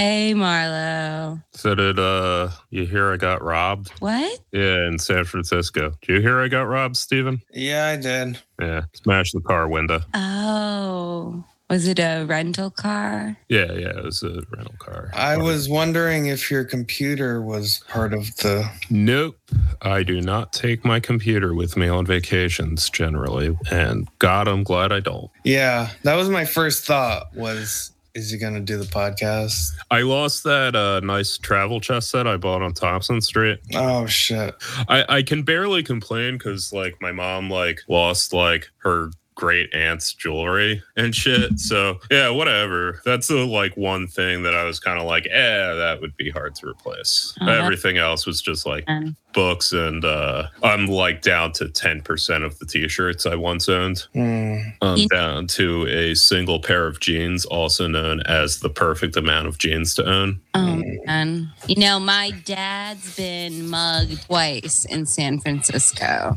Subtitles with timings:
[0.00, 1.44] Hey, Marlo.
[1.52, 3.90] So did uh you hear I got robbed?
[3.98, 4.40] What?
[4.50, 5.92] Yeah, in San Francisco.
[6.00, 7.42] Did you hear I got robbed, Steven?
[7.52, 8.38] Yeah, I did.
[8.58, 8.84] Yeah.
[8.94, 10.00] Smashed the car window.
[10.14, 13.36] Oh, was it a rental car?
[13.50, 15.10] Yeah, yeah, it was a rental car.
[15.12, 18.70] I was wondering if your computer was part of the.
[18.88, 19.36] Nope.
[19.82, 23.54] I do not take my computer with me on vacations generally.
[23.70, 25.30] And God, I'm glad I don't.
[25.44, 27.36] Yeah, that was my first thought.
[27.36, 29.72] Was is he gonna do the podcast?
[29.90, 33.58] I lost that uh, nice travel chest set I bought on Thompson Street.
[33.74, 34.54] Oh shit!
[34.88, 40.12] I, I can barely complain because like my mom like lost like her great aunt's
[40.12, 41.52] jewelry and shit.
[41.58, 43.00] So yeah, whatever.
[43.04, 46.28] That's the like one thing that I was kind of like, eh, that would be
[46.30, 47.34] hard to replace.
[47.40, 52.44] Oh, Everything else was just like Um, books and uh I'm like down to 10%
[52.44, 54.06] of the t-shirts I once owned.
[54.12, 54.56] Hmm.
[54.82, 59.58] I'm down to a single pair of jeans, also known as the perfect amount of
[59.58, 60.40] jeans to own.
[60.54, 61.52] Oh man.
[61.66, 66.36] You know, my dad's been mugged twice in San Francisco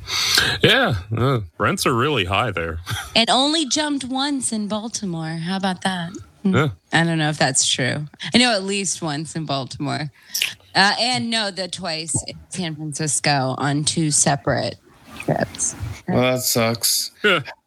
[0.62, 2.80] Yeah, uh, rents are really high there.
[3.16, 5.38] it only jumped once in Baltimore.
[5.38, 6.12] How about that?
[6.44, 6.56] Hmm.
[6.56, 6.70] Yeah.
[6.92, 8.06] I don't know if that's true.
[8.34, 10.12] I know at least once in Baltimore.
[10.76, 14.76] Uh, and no, the twice in San Francisco on two separate
[15.20, 15.76] trips.
[16.08, 17.12] Well, that sucks.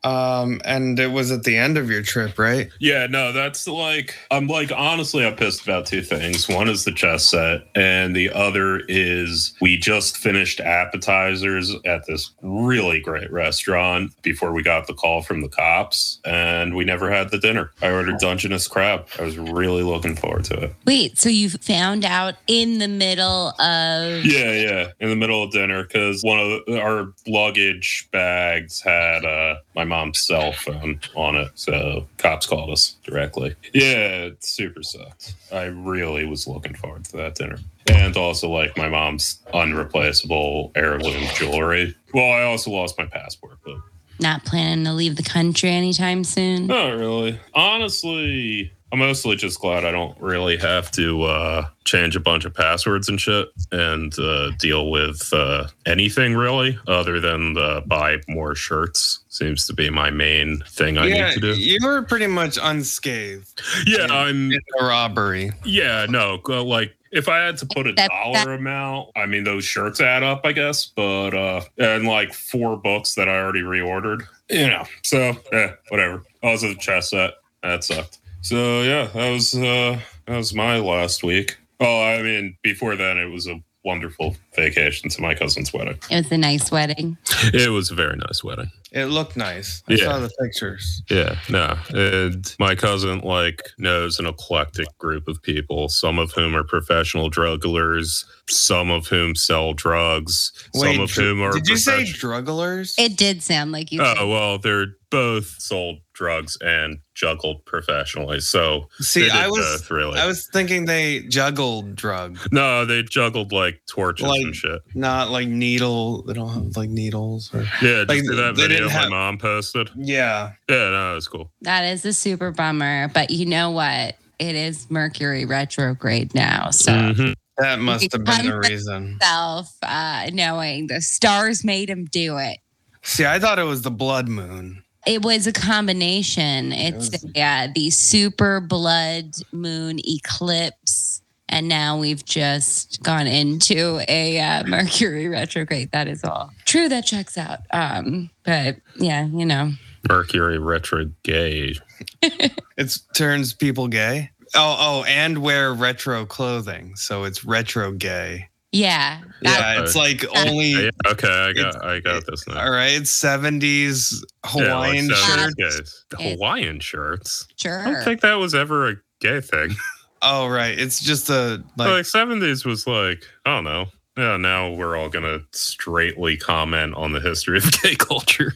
[0.06, 0.36] Yeah.
[0.40, 2.70] Um, and it was at the end of your trip, right?
[2.78, 6.48] Yeah, no, that's like I'm like honestly I'm pissed about two things.
[6.48, 12.30] One is the chess set, and the other is we just finished appetizers at this
[12.42, 17.30] really great restaurant before we got the call from the cops, and we never had
[17.30, 17.70] the dinner.
[17.82, 19.06] I ordered Dungeness crab.
[19.18, 20.74] I was really looking forward to it.
[20.86, 25.50] Wait, so you found out in the middle of Yeah, yeah, in the middle of
[25.50, 31.36] dinner because one of the, our luggage bags had uh, my mom's cell phone on
[31.36, 33.54] it, so cops called us directly.
[33.72, 35.34] Yeah, it super sucked.
[35.52, 37.58] I really was looking forward to that dinner,
[37.88, 41.94] and also like my mom's unreplaceable heirloom jewelry.
[42.12, 43.76] Well, I also lost my passport, but
[44.18, 46.66] not planning to leave the country anytime soon?
[46.66, 47.38] not really.
[47.54, 52.54] Honestly, I'm mostly just glad I don't really have to uh, change a bunch of
[52.54, 58.54] passwords and shit and uh, deal with uh, anything really other than uh, buy more
[58.54, 59.20] shirts.
[59.36, 61.60] Seems to be my main thing I yeah, need to do.
[61.60, 64.50] you were pretty much unscathed Yeah, I'm.
[64.50, 65.52] in the robbery.
[65.64, 69.44] Yeah, no, like if I had to put a That- dollar that- amount, I mean
[69.44, 70.86] those shirts add up, I guess.
[70.86, 74.22] But uh and like four books that I already reordered.
[74.48, 74.84] You know.
[75.02, 76.22] So yeah, whatever.
[76.42, 77.34] Also the chess set.
[77.62, 78.18] That sucked.
[78.40, 81.58] So yeah, that was uh that was my last week.
[81.78, 85.96] Oh, I mean, before then it was a wonderful vacation to my cousin's wedding.
[86.10, 87.16] It was a nice wedding.
[87.54, 88.70] It was a very nice wedding.
[88.92, 89.82] It looked nice.
[89.88, 90.04] I Yeah.
[90.04, 91.02] saw the pictures.
[91.10, 91.76] Yeah, no.
[91.90, 97.28] And my cousin like knows an eclectic group of people, some of whom are professional
[97.28, 101.96] drug dealers, some of whom sell drugs, some of dr- whom are did you say
[101.96, 102.94] profession- drugglers?
[102.96, 104.02] It did sound like you.
[104.02, 108.40] Oh, well, they're both sold drugs and juggled professionally.
[108.40, 110.18] So See, I was both, really.
[110.18, 112.46] I was thinking they juggled drugs.
[112.50, 114.80] no, they juggled like torches Like- and shit.
[114.94, 116.22] not like needle.
[116.24, 119.10] They don't have like needles or Yeah, just like, that they video didn't my have-
[119.10, 119.90] mom posted.
[119.96, 120.52] yeah.
[120.68, 121.50] Yeah, no, that's cool.
[121.62, 124.16] That is a super bummer, but you know what?
[124.38, 127.34] It is Mercury retrograde now, so Mhm.
[127.58, 129.18] That must have been the reason.
[129.22, 132.58] self uh, knowing the stars made him do it.
[133.02, 134.82] See, I thought it was the blood moon.
[135.06, 136.72] It was a combination.
[136.72, 144.38] It's was- yeah, the super blood moon eclipse, and now we've just gone into a
[144.40, 145.90] uh, Mercury retrograde.
[145.92, 146.88] That is all true.
[146.88, 147.60] That checks out.
[147.72, 149.72] Um, but yeah, you know,
[150.08, 151.78] Mercury retrograde.
[152.78, 154.30] It turns people gay.
[154.54, 158.48] Oh, oh, and wear retro clothing, so it's retro gay.
[158.70, 159.22] Yeah.
[159.40, 162.60] Yeah, it's like only Yeah, okay, I got I got this now.
[162.62, 164.12] all right, 70s
[164.54, 165.54] Yeah, like Hawaiian 70s shirt.
[165.58, 166.04] guys.
[166.20, 167.46] Hawaiian shirts.
[167.56, 167.80] Sure.
[167.80, 169.70] I don't think that was ever a gay thing.
[170.22, 170.78] Oh, right.
[170.78, 173.86] It's just a Like, like 70s was like, I don't know.
[174.16, 178.54] Yeah, now we're all gonna straightly comment on the history of gay culture.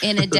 [0.00, 0.38] In a day,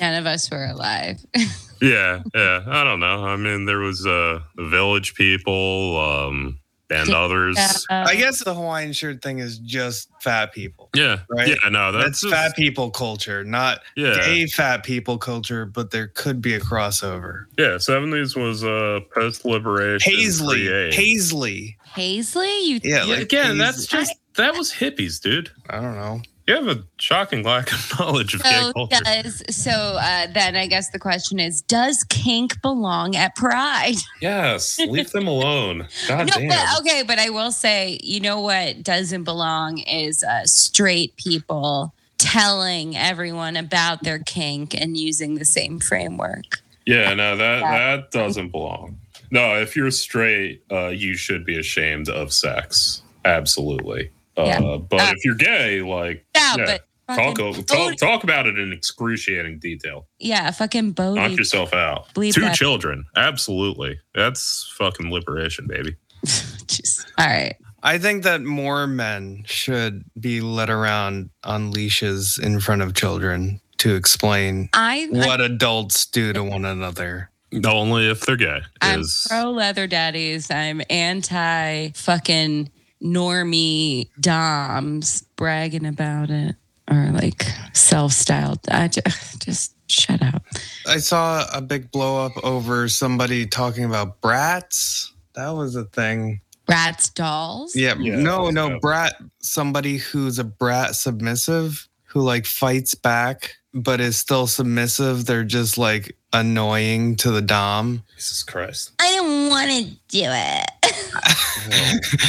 [0.00, 1.16] none of us were alive.
[1.80, 2.62] yeah, yeah.
[2.66, 3.24] I don't know.
[3.24, 6.58] I mean, there was uh the village people, um,
[6.90, 7.56] and others.
[7.90, 10.88] I guess the Hawaiian shirt thing is just fat people.
[10.94, 11.48] Yeah, Right.
[11.48, 16.08] Yeah, no, That's, that's, fat people culture, not Yeah, gay fat people culture, but there
[16.08, 17.46] could be a crossover.
[17.58, 17.78] yeah.
[17.78, 20.12] Seventies was uh post liberation.
[20.12, 21.76] Paisley, Paisley.
[21.94, 25.50] Paisley, you Yeah, Yeah, like again, that's just that was hippies, dude.
[25.70, 26.20] I don't know.
[26.46, 29.00] You have a shocking lack of knowledge of gay so culture.
[29.02, 33.96] does so uh, then I guess the question is, does kink belong at Pride?
[34.20, 35.88] Yes, leave them alone.
[36.08, 36.48] God no, damn.
[36.48, 41.92] but okay, but I will say, you know what doesn't belong is uh, straight people
[42.18, 46.60] telling everyone about their kink and using the same framework.
[46.86, 48.98] Yeah, no, that that doesn't belong.
[49.30, 53.02] No, if you're straight, uh, you should be ashamed of sex.
[53.24, 54.10] Absolutely.
[54.36, 54.76] Uh, Yeah.
[54.88, 56.78] But Uh, if you're gay, like Yeah, Yeah,
[57.08, 60.06] but talk, talk talk about it in excruciating detail.
[60.18, 62.12] yeah, fucking Knock yourself out.
[62.14, 62.56] Bleep Two that.
[62.56, 63.98] children, absolutely.
[64.14, 65.94] That's fucking liberation, baby.
[67.18, 67.54] All right.
[67.82, 73.60] I think that more men should be led around on leashes in front of children
[73.78, 77.30] to explain I, what adults do to one another.
[77.64, 78.60] Only if they're gay.
[78.80, 80.50] I'm is- pro leather daddies.
[80.50, 82.70] I'm anti fucking
[83.06, 86.56] normie doms bragging about it
[86.90, 88.60] or like self styled.
[88.70, 90.42] I just, just shut up.
[90.86, 95.12] I saw a big blow up over somebody talking about brats.
[95.34, 96.40] That was a thing.
[96.66, 97.76] Brats dolls.
[97.76, 99.16] Yeah, Yeah, no, no, was- brat.
[99.40, 105.26] Somebody who's a brat submissive who like fights back but is still submissive.
[105.26, 108.02] They're just like annoying to the dom.
[108.16, 108.92] Jesus Christ.
[108.98, 110.70] I don't want to do it.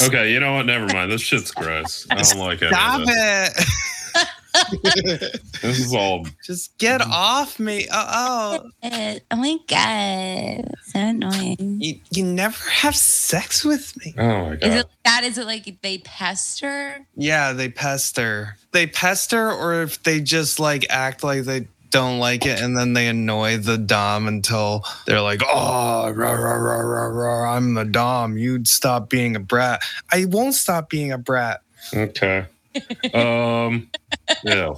[0.00, 0.66] Okay, you know what?
[0.66, 1.10] Never mind.
[1.10, 2.06] This shit's gross.
[2.10, 2.68] I don't like it.
[2.68, 3.64] Stop of it.
[5.60, 7.86] This is all Just get off me.
[7.92, 9.18] Oh, oh.
[9.30, 11.78] oh my god, so annoying.
[11.80, 14.14] You, you never have sex with me.
[14.16, 14.62] Oh my god.
[14.62, 14.78] Is god.
[14.78, 15.24] it that?
[15.24, 17.06] Is it like they pester?
[17.16, 18.56] Yeah, they pester.
[18.72, 22.92] They pester, or if they just like act like they don't like it and then
[22.92, 27.84] they annoy the Dom until they're like, oh, rah, rah, rah, rah, rah, I'm the
[27.84, 28.36] Dom.
[28.36, 29.82] You'd stop being a brat.
[30.12, 31.62] I won't stop being a brat.
[31.94, 32.46] Okay.
[33.14, 33.90] Um.
[34.44, 34.74] Yeah.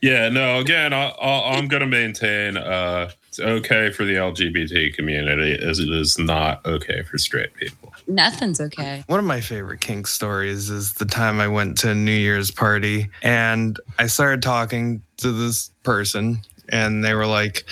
[0.00, 0.28] Yeah.
[0.28, 0.60] No.
[0.60, 2.56] Again, I, I, I'm going to maintain.
[2.56, 7.90] Uh, it's okay for the LGBT community, as it is not okay for straight people.
[8.06, 9.04] Nothing's okay.
[9.06, 12.50] One of my favorite kink stories is the time I went to a New Year's
[12.50, 17.64] party and I started talking to this person and they were like,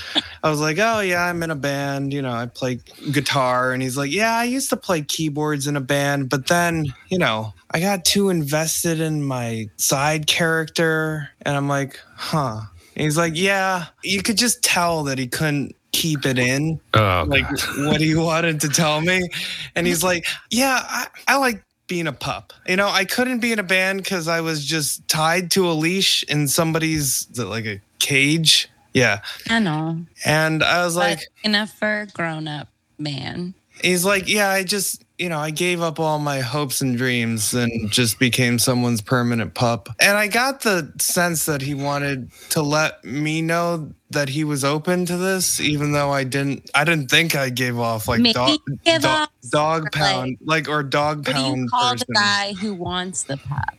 [0.43, 2.81] I was like, oh yeah, I'm in a band, you know, I play
[3.11, 3.73] guitar.
[3.73, 7.19] And he's like, yeah, I used to play keyboards in a band, but then, you
[7.19, 11.31] know, I got too invested in my side character.
[11.43, 12.63] And I'm like, huh.
[12.97, 17.25] And he's like, yeah, you could just tell that he couldn't keep it in Oh,
[17.27, 17.47] like
[17.79, 19.29] what he wanted to tell me.
[19.75, 22.53] And he's like, Yeah, I, I like being a pup.
[22.69, 25.73] You know, I couldn't be in a band because I was just tied to a
[25.73, 28.69] leash in somebody's like a cage.
[28.95, 29.21] Yeah.
[29.49, 30.00] I know.
[30.25, 33.55] And I was like, enough for a grown up man.
[33.83, 37.53] he's like, Yeah, I just you know, I gave up all my hopes and dreams
[37.53, 39.91] and just became someone's permanent pup.
[40.00, 44.65] And I got the sense that he wanted to let me know that he was
[44.65, 48.33] open to this, even though I didn't I didn't think I gave off like Maybe
[48.33, 52.07] dog, give do- off dog pound like or dog What do pound you call person.
[52.09, 53.75] the guy who wants the pup?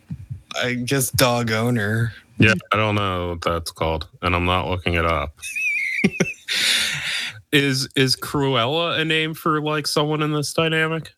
[0.61, 2.13] I guess dog owner.
[2.37, 5.33] Yeah, I don't know what that's called, and I'm not looking it up.
[7.51, 11.11] is is Cruella a name for like someone in this dynamic?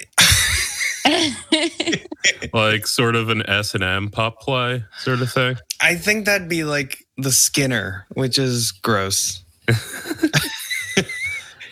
[2.53, 5.57] Like sort of an S and M pup play sort of thing?
[5.81, 9.43] I think that'd be like the Skinner, which is gross.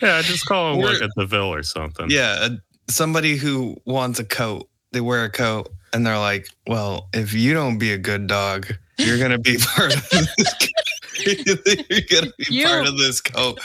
[0.00, 2.10] Yeah, just call him Or- at the Deville or something.
[2.10, 2.48] Yeah,
[2.90, 4.68] somebody who wants a coat.
[4.90, 8.66] They wear a coat and they're like, "Well, if you don't be a good dog,
[9.06, 10.28] you're gonna be part of this.
[11.26, 12.66] you're gonna be You.
[12.66, 13.60] part of this coat."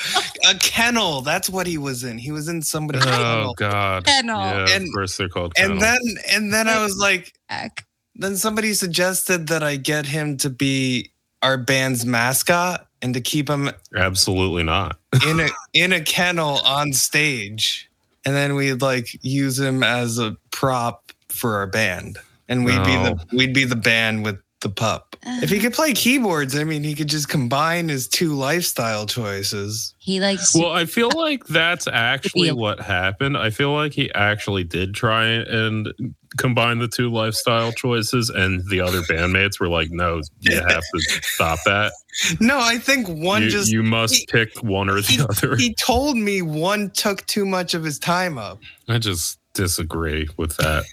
[0.46, 1.22] A uh, kennel.
[1.22, 2.17] That's what he was in.
[2.17, 3.53] He was in somebody's Oh kennel.
[3.56, 4.06] God.
[4.06, 4.39] Kennel.
[4.39, 7.86] Yeah, And- of course they're called And then, and then I was like, Heck.
[8.15, 13.50] then somebody suggested that I get him to be our band's mascot and to keep
[13.50, 14.98] him Absolutely not.
[15.27, 17.89] in a in a kennel on stage
[18.25, 22.17] and then we'd like use him as a prop for our band,
[22.50, 25.15] and we'd be the we'd be the band with the pup.
[25.23, 29.93] If he could play keyboards, I mean, he could just combine his two lifestyle choices.
[29.99, 33.37] He likes Well, I feel like that's actually what happened.
[33.37, 35.93] I feel like he actually did try and
[36.37, 40.99] combine the two lifestyle choices, and the other bandmates were like, "No, you have to
[41.21, 41.91] stop that.
[42.39, 45.55] No, I think one you, just you must he- pick one or he, the other."
[45.55, 48.59] he told me one took too much of his time up.
[48.87, 50.85] I just disagree with that.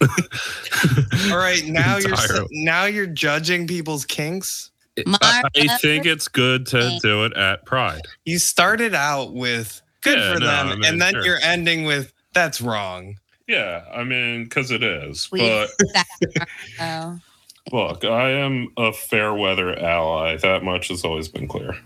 [1.31, 4.71] All right, now you're now you're judging people's kinks.
[5.07, 8.03] I, I think it's good to do it at Pride.
[8.25, 11.25] You started out with good Yeah, for no, them, I mean, and then sure.
[11.25, 13.17] you're ending with that's wrong.
[13.47, 15.31] Yeah, I mean, because it is.
[15.31, 15.71] We- But
[17.73, 20.37] look, I am a fair weather ally.
[20.37, 21.77] That much has always been clear.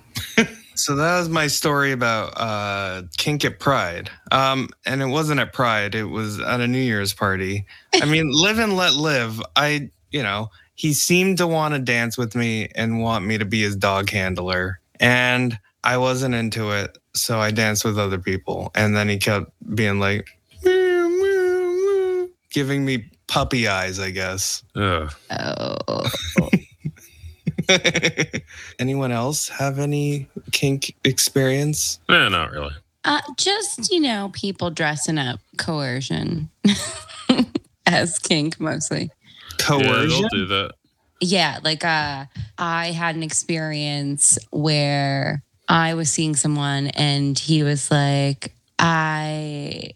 [0.79, 4.11] So that was my story about uh, kink at Pride.
[4.31, 7.67] Um, and it wasn't at Pride; it was at a New Year's party.
[7.95, 9.43] I mean, live and let live.
[9.57, 13.45] I, you know, he seemed to want to dance with me and want me to
[13.45, 16.97] be his dog handler, and I wasn't into it.
[17.13, 20.29] So I danced with other people, and then he kept being like,
[20.63, 24.63] "Meow, meow, meow," giving me puppy eyes, I guess.
[24.77, 25.13] Ugh.
[25.31, 26.51] Oh.
[28.79, 32.01] Anyone else have any kink experience?
[32.09, 32.75] Eh, not really.
[33.05, 36.51] Uh, just, you know, people dressing up coercion
[37.87, 39.11] as kink mostly.
[39.59, 40.09] Yeah, Coercion?
[40.09, 40.75] they'll do that.
[41.21, 42.27] Yeah, like uh
[42.59, 49.91] I had an experience where I was seeing someone and he was like, I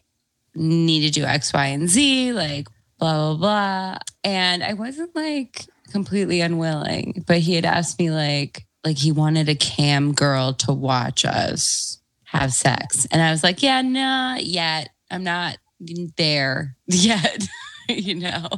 [0.54, 2.66] need to do X, Y, and Z, like
[2.98, 3.98] blah blah blah.
[4.24, 9.48] And I wasn't like completely unwilling, but he had asked me like like he wanted
[9.48, 13.06] a cam girl to watch us have sex.
[13.12, 14.88] And I was like, Yeah, not yet.
[15.10, 15.58] I'm not
[16.16, 17.46] there yet,
[17.88, 18.48] you know.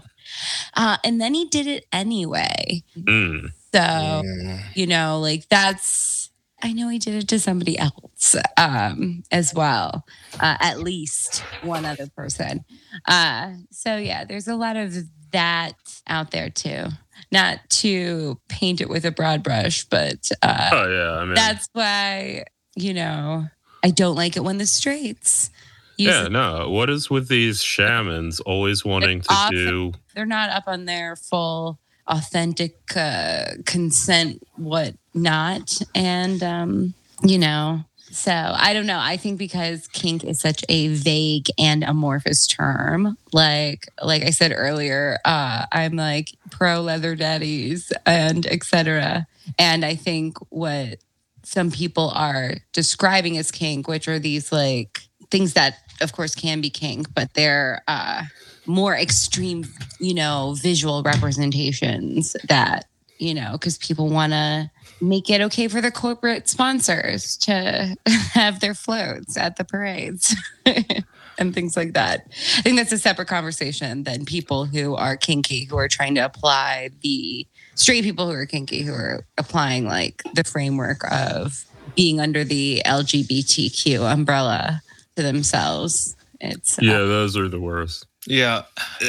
[0.74, 2.82] Uh, and then he did it anyway.
[2.96, 3.50] Mm.
[3.74, 4.60] So, Mm.
[4.74, 6.30] you know, like that's,
[6.62, 10.06] I know he did it to somebody else um, as well,
[10.40, 12.64] uh, at least one other person.
[13.06, 14.94] Uh, so, yeah, there's a lot of
[15.32, 15.74] that
[16.06, 16.86] out there too.
[17.34, 21.68] Not to paint it with a broad brush, but uh, Oh yeah, I mean, that's
[21.72, 22.44] why,
[22.76, 23.46] you know,
[23.82, 25.50] I don't like it when the straights
[25.96, 26.28] use yeah.
[26.28, 29.56] No, what is with these shamans always wanting to awesome.
[29.56, 29.92] do?
[30.14, 37.82] they're not up on their full authentic uh, consent what not and um you know
[38.14, 38.99] so i don't know.
[39.00, 44.52] I think because kink is such a vague and amorphous term like like i said
[44.54, 49.26] earlier uh i'm like pro leather daddies and etc
[49.59, 50.99] and i think what
[51.42, 56.61] some people are describing as kink which are these like things that of course can
[56.61, 58.23] be kink but they're uh
[58.66, 59.66] more extreme,
[60.00, 62.87] you know, visual representations that,
[63.18, 68.60] you know, because people want to make it okay for the corporate sponsors to have
[68.60, 70.34] their floats at the parades
[71.38, 72.26] and things like that.
[72.58, 76.24] I think that's a separate conversation than people who are kinky, who are trying to
[76.24, 81.64] apply the straight people who are kinky, who are applying like the framework of
[81.96, 84.80] being under the LGBTQ umbrella
[85.16, 86.16] to themselves.
[86.40, 88.06] It's uh, Yeah, those are the worst.
[88.26, 88.62] Yeah,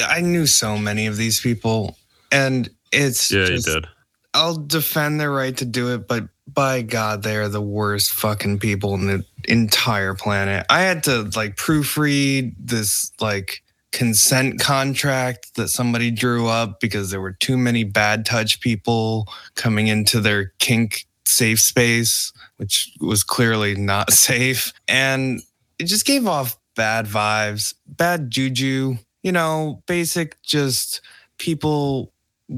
[0.07, 1.97] I knew so many of these people,
[2.31, 3.87] and it's Yeah, just, you did.
[4.35, 8.59] I'll defend their right to do it, but by God, they are the worst fucking
[8.59, 10.65] people in the entire planet.
[10.69, 17.21] I had to like proofread this like consent contract that somebody drew up because there
[17.21, 19.25] were too many bad touch people
[19.55, 24.73] coming into their kink safe space, which was clearly not safe.
[24.87, 25.41] And
[25.79, 30.99] it just gave off bad vibes, bad juju, you know, basic just
[31.37, 32.11] people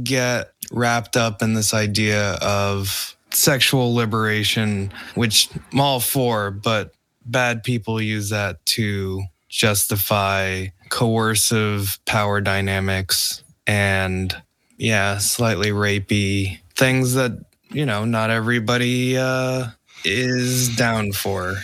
[0.04, 6.94] get wrapped up in this idea of sexual liberation, which I'm all for, but
[7.26, 14.36] bad people use that to justify coercive power dynamics and,
[14.78, 17.32] yeah, slightly rapey things that,
[17.72, 19.68] you know, not everybody uh,
[20.06, 21.56] is down for.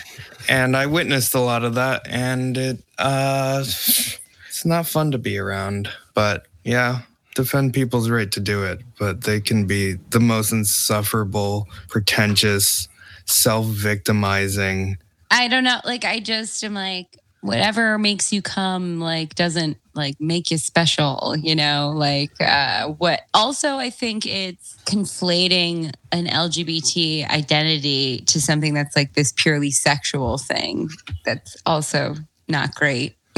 [0.48, 5.38] And I witnessed a lot of that, and it, uh, it's not fun to be
[5.38, 5.88] around.
[6.12, 7.02] But yeah,
[7.34, 12.88] defend people's right to do it, but they can be the most insufferable, pretentious,
[13.26, 14.96] self victimizing.
[15.30, 15.80] I don't know.
[15.84, 21.34] Like, I just am like, whatever makes you come, like, doesn't like make you special,
[21.36, 21.92] you know?
[21.94, 29.14] Like, uh, what also, I think it's conflating an LGBT identity to something that's like
[29.14, 30.88] this purely sexual thing.
[31.24, 32.16] That's also
[32.48, 33.16] not great.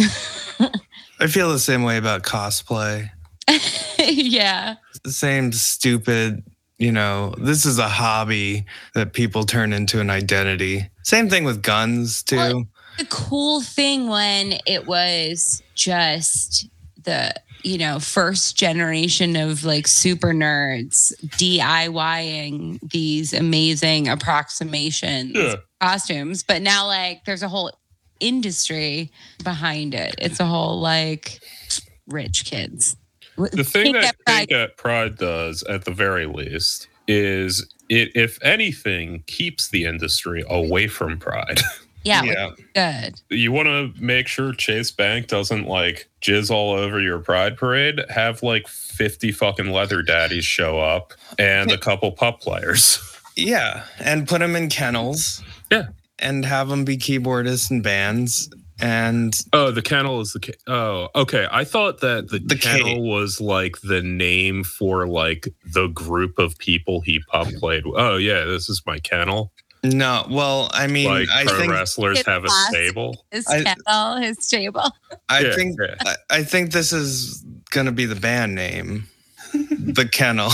[1.19, 3.11] I feel the same way about cosplay.
[3.99, 4.75] yeah.
[5.07, 6.43] same stupid,
[6.79, 10.89] you know, this is a hobby that people turn into an identity.
[11.03, 12.37] Same thing with guns too.
[12.37, 12.65] Well,
[12.99, 16.69] The cool thing when it was just
[17.05, 25.55] the you know first generation of like super nerds DIYing these amazing approximations Yeah.
[25.81, 27.71] costumes, but now like there's a whole
[28.21, 29.11] industry
[29.45, 30.15] behind it.
[30.19, 31.41] It's a whole like
[32.09, 32.97] rich kids.
[33.37, 38.11] The thing Think that Pride- Pink at Pride does, at the very least, is it,
[38.15, 41.61] if anything, keeps the industry away from Pride.
[42.03, 42.23] yeah,
[42.75, 43.01] yeah.
[43.09, 43.21] good.
[43.31, 48.01] you want to make sure Chase Bank doesn't like jizz all over your Pride parade.
[48.11, 52.99] Have like fifty fucking leather daddies show up and a couple pup players.
[53.39, 55.43] Yeah, and put them in kennels.
[55.71, 55.89] Yeah.
[56.19, 58.49] and have them be keyboardists in bands.
[58.81, 61.47] And Oh, the kennel is the ca- oh okay.
[61.51, 62.99] I thought that the, The kennel cage.
[63.01, 67.87] was like the name for like the group of people he pup played.
[67.87, 67.95] with.
[67.97, 69.51] Oh yeah, this is my kennel.
[69.83, 73.25] no, well, I mean, Like I pro think wrestlers have a stable.
[73.31, 74.91] His I- kennel, his stable
[75.29, 75.95] I Yeah, think yeah.
[76.01, 79.07] I, I think this is gonna be the band name,
[79.55, 80.51] the kennel.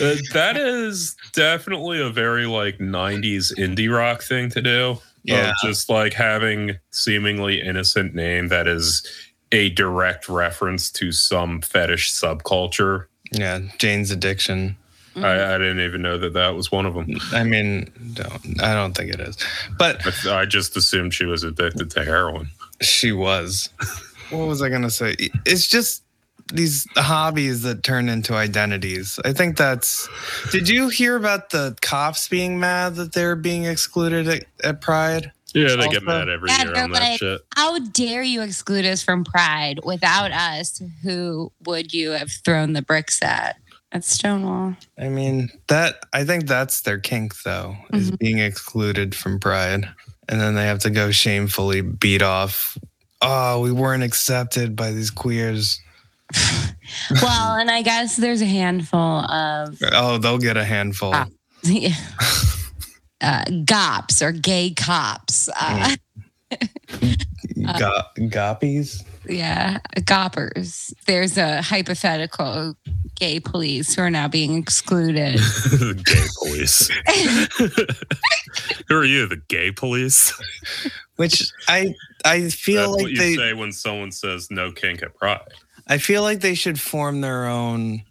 [0.00, 4.98] Uh, that is definitely a very like 90s indie rock thing to do.
[5.22, 5.52] Yeah.
[5.62, 9.06] Just like having seemingly innocent name that is
[9.52, 13.06] a direct reference to some fetish subculture.
[13.32, 14.76] yeah, Jane's Addiction.
[15.16, 17.18] I, I didn't even know that that was one of them.
[17.32, 19.36] I mean, don't I don't think it is,
[19.76, 22.48] but I, I just assumed she was addicted to heroin.
[22.80, 23.68] she was.
[24.30, 25.16] What was I gonna say?
[25.44, 26.04] It's just
[26.52, 29.18] these hobbies that turn into identities.
[29.24, 30.08] I think that's.
[30.52, 35.32] Did you hear about the cops being mad that they're being excluded at, at Pride?
[35.54, 37.40] Yeah, they get mad every Yeah, year on that like- shit.
[37.56, 39.80] How dare you exclude us from Pride?
[39.84, 43.56] Without us, who would you have thrown the bricks at?
[43.92, 44.76] At Stonewall.
[45.00, 48.16] I mean, that I think that's their kink though, is mm-hmm.
[48.20, 49.88] being excluded from Pride.
[50.28, 52.78] And then they have to go shamefully beat off.
[53.20, 55.80] Oh, we weren't accepted by these queers.
[57.22, 61.12] Well, and I guess there's a handful of Oh, they'll get a handful.
[61.14, 61.26] Ah.
[63.20, 65.48] uh, gops or gay cops.
[65.60, 65.96] Uh,
[67.78, 69.04] Go- goppies.
[69.28, 70.92] yeah, goppers.
[71.06, 72.74] There's a hypothetical
[73.16, 75.34] gay police who are now being excluded.
[76.04, 76.90] gay police.
[78.88, 80.32] Who are you, the gay police?
[81.16, 85.02] Which I I feel That's like what you they say when someone says no kink
[85.02, 85.40] at Pride.
[85.90, 88.02] I feel like they should form their own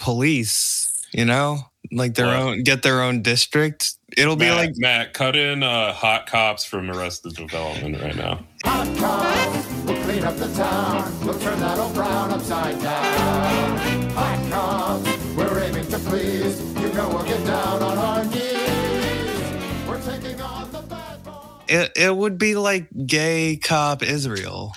[0.00, 1.60] police, you know?
[1.92, 2.36] Like their What?
[2.36, 3.92] own get their own district.
[4.16, 8.44] It'll be like Matt, cut in uh, hot cops from Arrested Development right now.
[8.64, 11.24] Hot cops, we'll clean up the town.
[11.24, 13.78] We'll turn that old brown upside down.
[14.10, 16.60] Hot cops, we're aiming to please.
[16.82, 19.88] You know we'll get down on our knees.
[19.88, 21.34] We're taking on the bad boys.
[21.68, 24.72] it, it would be like gay cop Israel.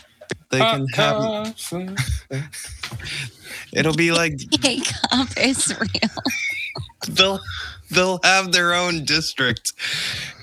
[0.52, 1.52] They uh, can have uh,
[3.74, 5.90] it'll be like gay cop Israel.
[7.10, 7.40] they'll
[7.90, 9.74] they'll have their own district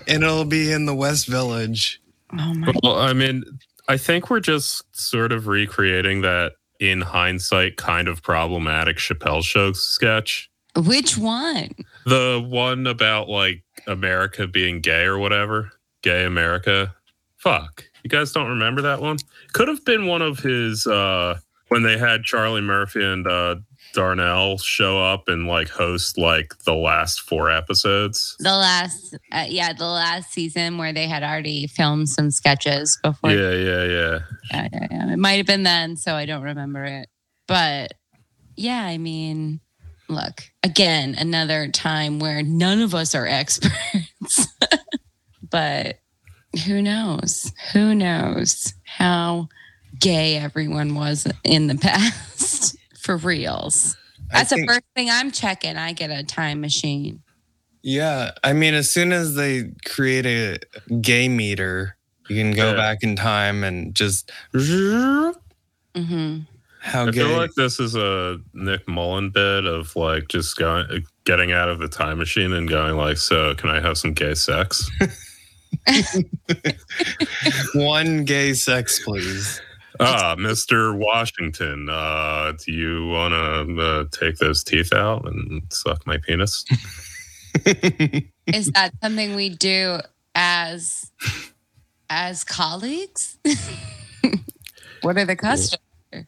[0.07, 2.01] and it'll be in the West Village.
[2.33, 3.45] Oh my Well, I mean,
[3.89, 9.73] I think we're just sort of recreating that in hindsight kind of problematic Chappelle show
[9.73, 10.51] sketch.
[10.77, 11.71] Which one?
[12.07, 15.73] The one about like America being gay or whatever.
[16.03, 16.95] Gay America.
[17.37, 17.85] Fuck.
[18.03, 19.19] You guys don't remember that one?
[19.53, 23.57] Could have been one of his uh when they had Charlie Murphy and uh
[23.93, 28.37] Donnell show up and like host like the last four episodes.
[28.39, 33.31] The last, uh, yeah, the last season where they had already filmed some sketches before.
[33.31, 34.19] Yeah, yeah, yeah.
[34.51, 35.13] Yeah, yeah, yeah.
[35.13, 37.09] It might have been then, so I don't remember it.
[37.47, 37.95] But
[38.57, 39.61] yeah, I mean,
[40.09, 44.49] look, again, another time where none of us are experts.
[45.51, 45.99] but
[46.67, 47.53] who knows?
[47.73, 49.49] Who knows how
[49.99, 53.97] gay everyone was in the past for reals?
[54.33, 55.77] I That's the first thing I'm checking.
[55.77, 57.23] I get a time machine.
[57.83, 60.59] Yeah, I mean, as soon as they create a
[61.01, 61.97] gay meter,
[62.29, 62.77] you can go Yeah.
[62.77, 64.31] back in time and just
[65.95, 66.41] Mm-hmm.
[66.81, 67.21] how I gay.
[67.21, 71.79] feel like this is a Nick Mullen bit of like just going, getting out of
[71.79, 74.89] the time machine and going like, so can I have some gay sex?
[77.75, 79.61] One gay sex, please.
[80.01, 80.97] ah, Mr.
[80.97, 86.65] Washington, uh, do you want to uh, take those teeth out and suck my penis?
[88.47, 90.01] Is that something we do
[90.35, 91.11] as
[92.11, 93.39] as colleagues?
[95.03, 95.83] what are the customs?
[96.13, 96.27] This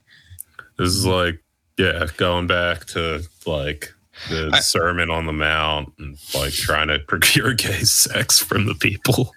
[0.79, 1.42] is like
[1.79, 3.94] Yeah, going back to like
[4.28, 8.74] the I- Sermon on the Mount and like trying to procure gay sex from the
[8.74, 9.33] people.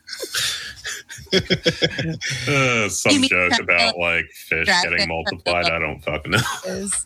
[1.33, 5.65] uh, some You mean joke about like fish getting them from the multiplied.
[5.65, 6.39] I don't fucking know.
[6.65, 7.05] Is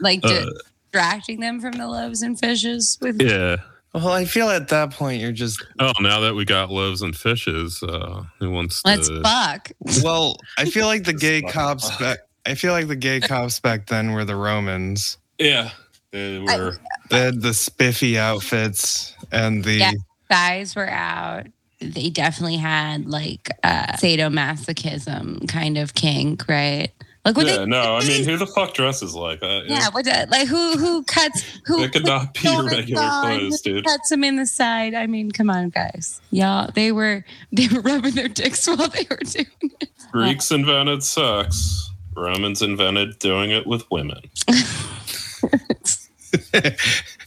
[0.00, 0.46] like Uh,
[0.92, 3.56] distracting them from the loaves and fishes with yeah.
[3.92, 7.16] Well, I feel at that point you're just Oh, now that we got loaves and
[7.16, 9.22] fishes, uh, who wants to let's to?
[9.22, 9.70] fuck.
[10.02, 10.36] well.
[10.58, 12.18] I feel like the gay cops back.
[12.46, 15.16] I feel like the gay cops back then were the Romans.
[15.38, 15.70] Yeah,
[16.14, 16.76] they were.
[17.10, 19.92] They had the spiffy outfits and the Yeah.
[20.30, 21.46] Guys were out.
[21.80, 26.90] They definitely had like uh sadomasochism kind of kink, right?
[27.24, 29.64] Like what yeah, they no, I mean, who the fuck dresses like that?
[29.66, 33.38] yeah, what the, like who who cuts who It could not be shoulders regular on,
[33.38, 33.84] clothes, who dude.
[33.84, 34.94] cuts them in the side.
[34.94, 36.20] I mean, come on, guys.
[36.30, 39.46] Y'all they were they were rubbing their dicks while they were doing
[39.80, 39.88] it.
[40.12, 41.90] Greeks invented sex.
[42.16, 44.20] Romans invented doing it with women.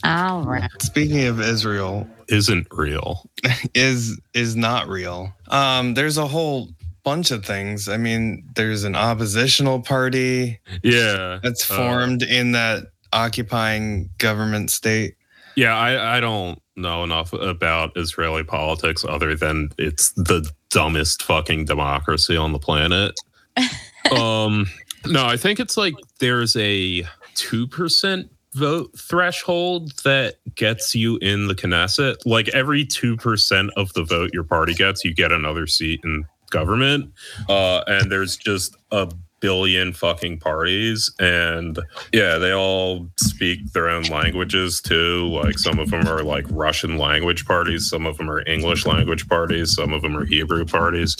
[0.03, 0.69] All right.
[0.81, 3.29] speaking of Israel Isn't real.
[3.73, 5.33] is is not real.
[5.49, 6.69] Um, there's a whole
[7.03, 7.87] bunch of things.
[7.87, 11.39] I mean, there's an oppositional party Yeah.
[11.41, 15.15] that's Uh, formed in that occupying government state.
[15.55, 21.65] Yeah, I, I don't know enough about Israeli politics other than it's the dumbest fucking
[21.65, 23.15] democracy on the planet.
[24.11, 24.67] um
[25.05, 27.03] no, I think it's like there's a
[27.35, 32.15] 2% vote threshold that gets you in the Knesset.
[32.25, 37.11] Like every 2% of the vote your party gets, you get another seat in government.
[37.49, 41.79] Uh and there's just a billion fucking parties and
[42.11, 45.27] yeah, they all speak their own languages too.
[45.27, 49.27] Like some of them are like Russian language parties, some of them are English language
[49.27, 51.15] parties, some of them are Hebrew parties.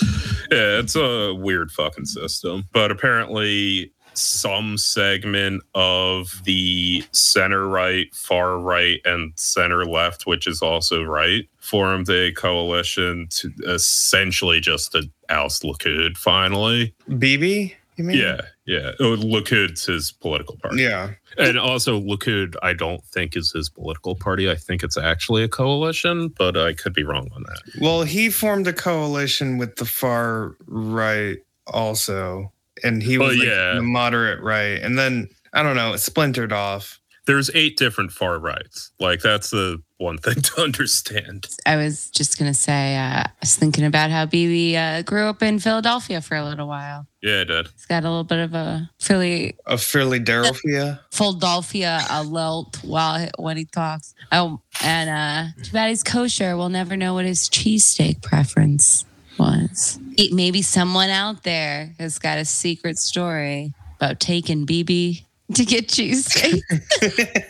[0.52, 2.64] Yeah, it's a weird fucking system.
[2.74, 10.62] But apparently, some segment of the center right, far right, and center left, which is
[10.62, 16.94] also right, formed a coalition to essentially just to oust Likud finally.
[17.10, 18.18] BB, you mean?
[18.18, 18.92] Yeah, yeah.
[19.00, 20.84] Oh, Likud's his political party.
[20.84, 21.12] Yeah.
[21.38, 24.50] And also, Likud, I don't think is his political party.
[24.50, 27.62] I think it's actually a coalition, but I could be wrong on that.
[27.82, 32.52] Well, he formed a coalition with the far right also,
[32.84, 33.74] and he was Oh, like yeah.
[33.76, 37.00] the moderate right, and then I don't know, it splintered off.
[37.26, 38.92] There's eight different far rights.
[39.02, 41.48] Like that's the one thing to understand.
[41.66, 45.44] I was just gonna say, uh, I was thinking about how BB uh, grew up
[45.44, 47.06] in Philadelphia for a little while.
[47.22, 47.68] Yeah, I did.
[47.74, 51.02] He's got a little bit of a Philly A Philly Philadelphia.
[51.12, 54.14] Philadelphia a lilt while when he talks.
[54.32, 56.56] Oh, and uh, too bad he's kosher.
[56.56, 59.04] We'll never know what his cheesesteak preference
[59.40, 60.00] was.
[60.18, 65.24] It- Maybe someone out there has got a secret story about taking BB
[65.56, 66.62] to get cheesesteak,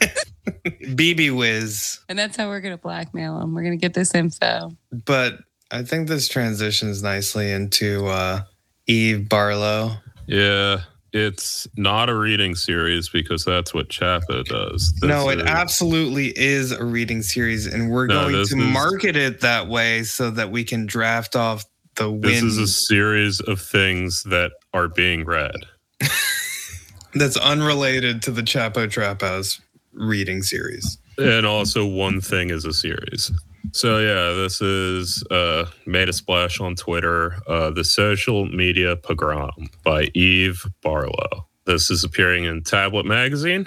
[0.95, 2.00] BB Whiz.
[2.10, 3.54] and that's how we're gonna blackmail him.
[3.54, 4.71] We're gonna get this info.
[4.91, 5.39] But
[5.71, 8.41] I think this transitions nicely into uh,
[8.88, 9.97] Eve Barlow.
[10.28, 10.82] Yeah,
[11.13, 14.93] it's not a reading series because that's what Chapo does.
[15.02, 18.58] no, This it is- absolutely is a reading series, and we're No, going this to
[18.58, 21.65] is- market it that way so that we can draft off
[21.98, 22.22] the win.
[22.22, 25.56] This is a series of things that are being read.
[27.14, 29.60] that's unrelated to the Chapo Trap House
[29.94, 30.98] reading series.
[31.18, 33.32] and also one thing is a series
[33.72, 39.68] so yeah this is uh made a splash on twitter uh the social media pogrom
[39.84, 43.66] by eve barlow this is appearing in tablet magazine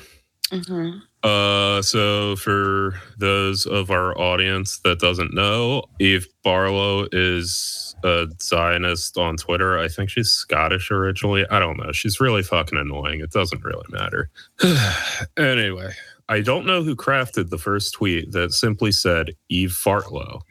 [1.22, 9.18] uh so for those of our audience that doesn't know eve barlow is a zionist
[9.18, 9.78] on twitter.
[9.78, 11.44] I think she's scottish originally.
[11.50, 11.92] I don't know.
[11.92, 13.20] She's really fucking annoying.
[13.20, 14.30] It doesn't really matter.
[15.36, 15.92] Anyway
[16.30, 20.42] I don't know who crafted the first tweet that simply said Eve Fartlow,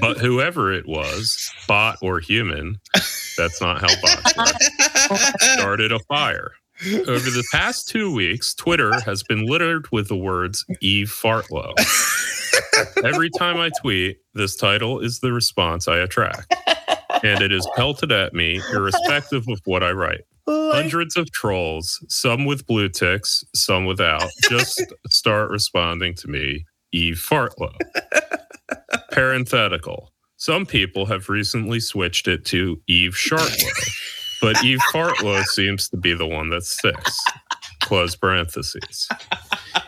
[0.00, 2.80] but whoever it was, bot or human,
[3.36, 6.50] that's not how bots work, started a fire.
[6.84, 11.72] Over the past two weeks, Twitter has been littered with the words Eve Fartlow.
[13.04, 16.52] Every time I tweet, this title is the response I attract,
[17.22, 20.22] and it is pelted at me, irrespective of what I write.
[20.48, 27.16] Hundreds of trolls, some with blue ticks, some without, just start responding to me, Eve
[27.16, 27.76] Fartlow.
[29.12, 30.12] Parenthetical.
[30.36, 33.92] Some people have recently switched it to Eve Shartlow,
[34.42, 37.18] but Eve Fartlow seems to be the one that sticks.
[37.80, 39.08] Close parentheses.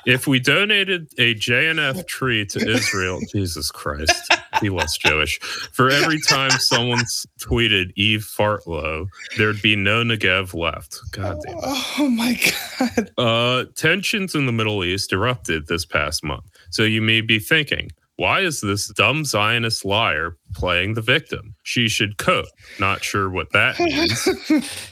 [0.07, 5.39] If we donated a JNF tree to Israel, Jesus Christ, be less Jewish.
[5.73, 7.05] For every time someone
[7.41, 10.99] tweeted Eve Fartlow, there'd be no Negev left.
[11.13, 11.59] God damn.
[11.59, 11.65] It.
[11.99, 12.39] Oh my
[12.79, 13.11] god.
[13.19, 16.45] Uh, tensions in the Middle East erupted this past month.
[16.71, 21.55] So you may be thinking, why is this dumb Zionist liar playing the victim?
[21.65, 22.47] She should cope.
[22.79, 24.29] Not sure what that means.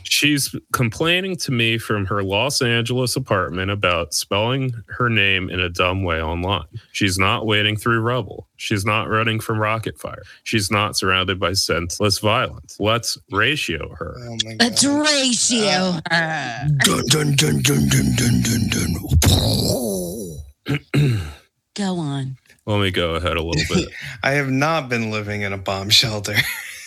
[0.02, 5.68] She's complaining to me from her Los Angeles apartment about spelling her name in a
[5.68, 6.66] dumb way online.
[6.92, 8.48] She's not wading through rubble.
[8.56, 10.22] She's not running from rocket fire.
[10.44, 12.76] She's not surrounded by senseless violence.
[12.80, 14.16] Let's ratio her.
[14.18, 15.06] Oh Let's god.
[15.06, 16.68] ratio uh, her.
[16.78, 17.06] Dun
[17.36, 18.94] dun dun dun dun dun dun dun.
[21.74, 22.36] Go on.
[22.66, 23.88] Let me go ahead a little bit.
[24.22, 26.36] I have not been living in a bomb shelter.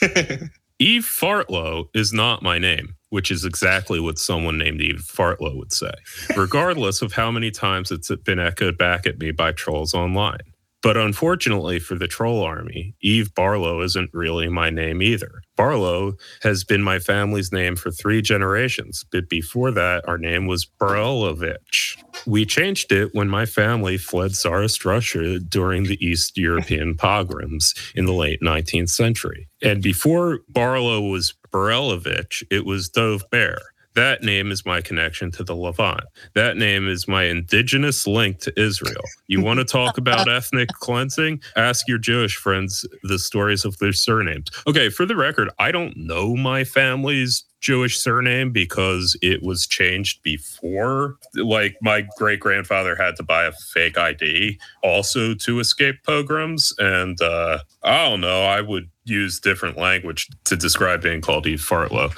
[0.79, 5.71] Eve Fartlow is not my name, which is exactly what someone named Eve Fartlow would
[5.71, 5.91] say,
[6.35, 10.39] regardless of how many times it's been echoed back at me by trolls online.
[10.85, 15.41] But unfortunately for the troll army, Eve Barlow isn't really my name either.
[15.55, 20.67] Barlow has been my family's name for three generations, but before that, our name was
[20.79, 21.97] Barelovich.
[22.27, 28.05] We changed it when my family fled Tsarist Russia during the East European pogroms in
[28.05, 29.47] the late 19th century.
[29.63, 33.57] And before Barlow was Barelovich, it was Dove Bear.
[33.95, 36.03] That name is my connection to the Levant.
[36.33, 39.01] That name is my indigenous link to Israel.
[39.27, 41.41] You want to talk about ethnic cleansing?
[41.55, 44.47] Ask your Jewish friends the stories of their surnames.
[44.67, 50.21] Okay, for the record, I don't know my family's Jewish surname because it was changed
[50.21, 51.15] before.
[51.33, 56.73] Like my great grandfather had to buy a fake ID also to escape pogroms.
[56.77, 61.59] And uh, I don't know, I would use different language to describe being called Eve
[61.59, 62.13] Fartlow.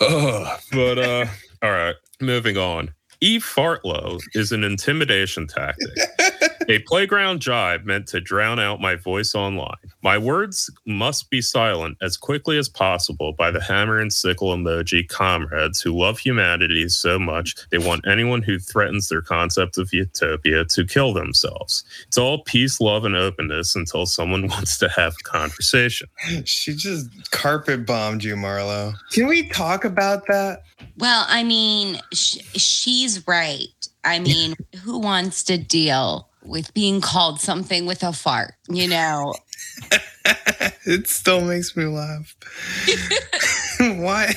[0.00, 1.26] Ugh, but uh,
[1.62, 2.92] all right, moving on.
[3.20, 5.90] Eve Fartlow is an intimidation tactic,
[6.70, 9.74] a playground jibe meant to drown out my voice online.
[10.02, 15.08] My words must be silent as quickly as possible by the hammer and sickle emoji
[15.08, 20.64] comrades who love humanity so much they want anyone who threatens their concept of utopia
[20.66, 21.82] to kill themselves.
[22.06, 26.06] It's all peace, love, and openness until someone wants to have a conversation.
[26.44, 28.94] she just carpet bombed you, Marlo.
[29.10, 30.62] Can we talk about that?
[30.98, 33.66] Well, I mean, sh- she's right.
[34.04, 34.54] I mean,
[34.84, 38.54] who wants to deal with being called something with a fart?
[38.68, 39.34] You know,
[40.84, 42.34] it still makes me laugh.
[43.80, 44.34] Why?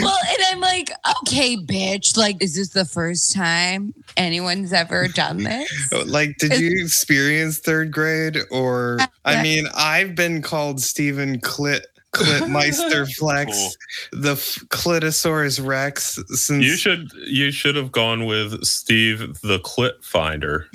[0.00, 0.90] well, and I'm like,
[1.22, 2.16] okay, bitch.
[2.16, 5.70] Like, is this the first time anyone's ever done this?
[5.92, 8.38] Oh, like, did you experience third grade?
[8.50, 11.82] Or, I mean, I've been called Stephen Clit.
[12.14, 14.20] Clitmeister Flex, Cool.
[14.20, 16.18] the F- Clitosaurus Rex.
[16.28, 20.66] Since You should you should have gone with Steve the clit finder.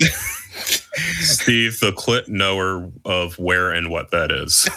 [1.20, 4.68] Steve the clit knower of where and what that is.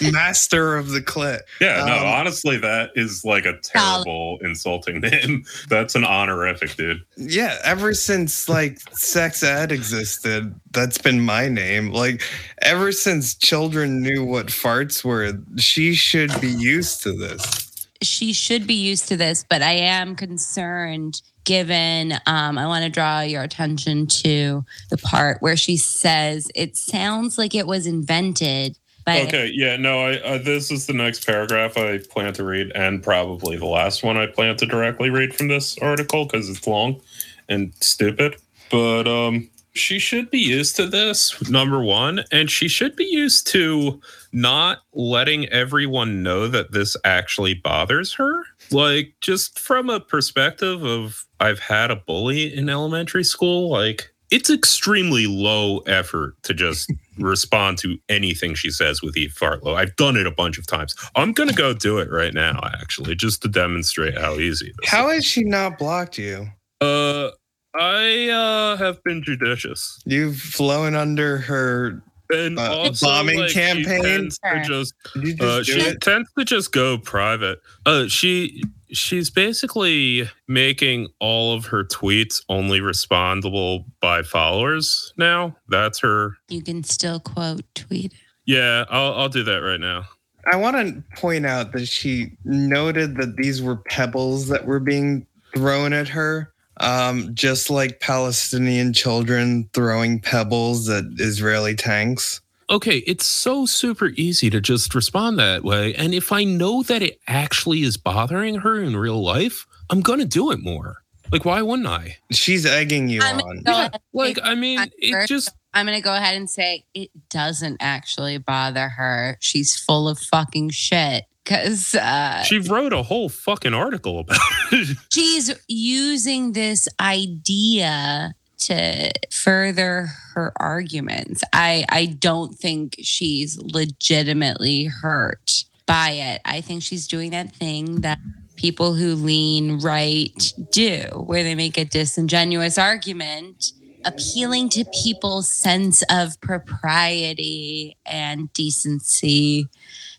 [0.12, 1.40] master of the clit.
[1.60, 5.44] Yeah, no, Um, honestly, that is like a terrible insulting name.
[5.68, 7.02] That's an honorific, dude.
[7.16, 11.92] Yeah, ever since like sex ed existed, that's been my name.
[11.92, 12.22] Like
[12.62, 17.86] ever since children knew what farts were, she should be used to this.
[18.02, 22.90] she should be used to this, but I am concerned given um, I want to
[22.90, 28.76] draw your attention to the part where she says it sounds like it was invented
[29.06, 32.72] by Okay, yeah, no, I uh, this is the next paragraph I plan to read,
[32.74, 36.66] and probably the last one I plan to directly read from this article because it's
[36.66, 37.00] long
[37.48, 38.36] and stupid.
[38.68, 43.46] But um, she should be used to this number one, and she should be used
[43.48, 44.00] to
[44.32, 48.42] not letting everyone know that this actually bothers her.
[48.70, 54.50] Like, just from a perspective of I've had a bully in elementary school, like it's
[54.50, 59.74] extremely low effort to just respond to anything she says with Eve Fartlow.
[59.76, 60.94] I've done it a bunch of times.
[61.14, 65.08] I'm gonna go do it right now, actually, just to demonstrate how easy this How
[65.10, 65.16] is.
[65.16, 66.48] has she not blocked you?
[66.80, 67.30] Uh,
[67.78, 72.02] I uh have been judicious, You've flown under her.
[72.30, 74.02] And Uh, also bombing like, she campaign?
[74.02, 76.00] tends to just just uh, she it?
[76.00, 77.58] tends to just go private.
[77.84, 78.62] Uh, she
[78.92, 85.56] she's basically making all of her tweets only respondable by followers now.
[85.68, 86.36] That's her.
[86.48, 88.12] you can still quote tweet.
[88.44, 90.04] Yeah, I'll I'll do that right now.
[90.52, 95.26] I want to point out that she noted that these were pebbles that were being
[95.56, 102.40] thrown at her, um, just like Palestinian children throwing pebbles at Israeli tanks.
[102.68, 105.94] Okay, it's so super easy to just respond that way.
[105.94, 110.18] And if I know that it actually is bothering her in real life, I'm going
[110.18, 111.02] to do it more.
[111.30, 112.16] Like, why wouldn't I?
[112.32, 113.62] She's egging you I'm on.
[113.62, 115.28] Go Yeah, like, I mean, on it first.
[115.28, 119.36] just, I'm going to go ahead and say it doesn't actually bother her.
[119.40, 124.38] She's full of fucking shit because uh, She wrote a whole fucking article about
[124.72, 124.96] it.
[125.12, 131.44] she's using this idea to further her arguments.
[131.52, 136.40] I I don't think she's legitimately hurt by it.
[136.44, 138.18] I think she's doing that thing that
[138.56, 143.72] people who lean right do, where they make a disingenuous argument
[144.04, 149.68] appealing to people's sense of propriety and decency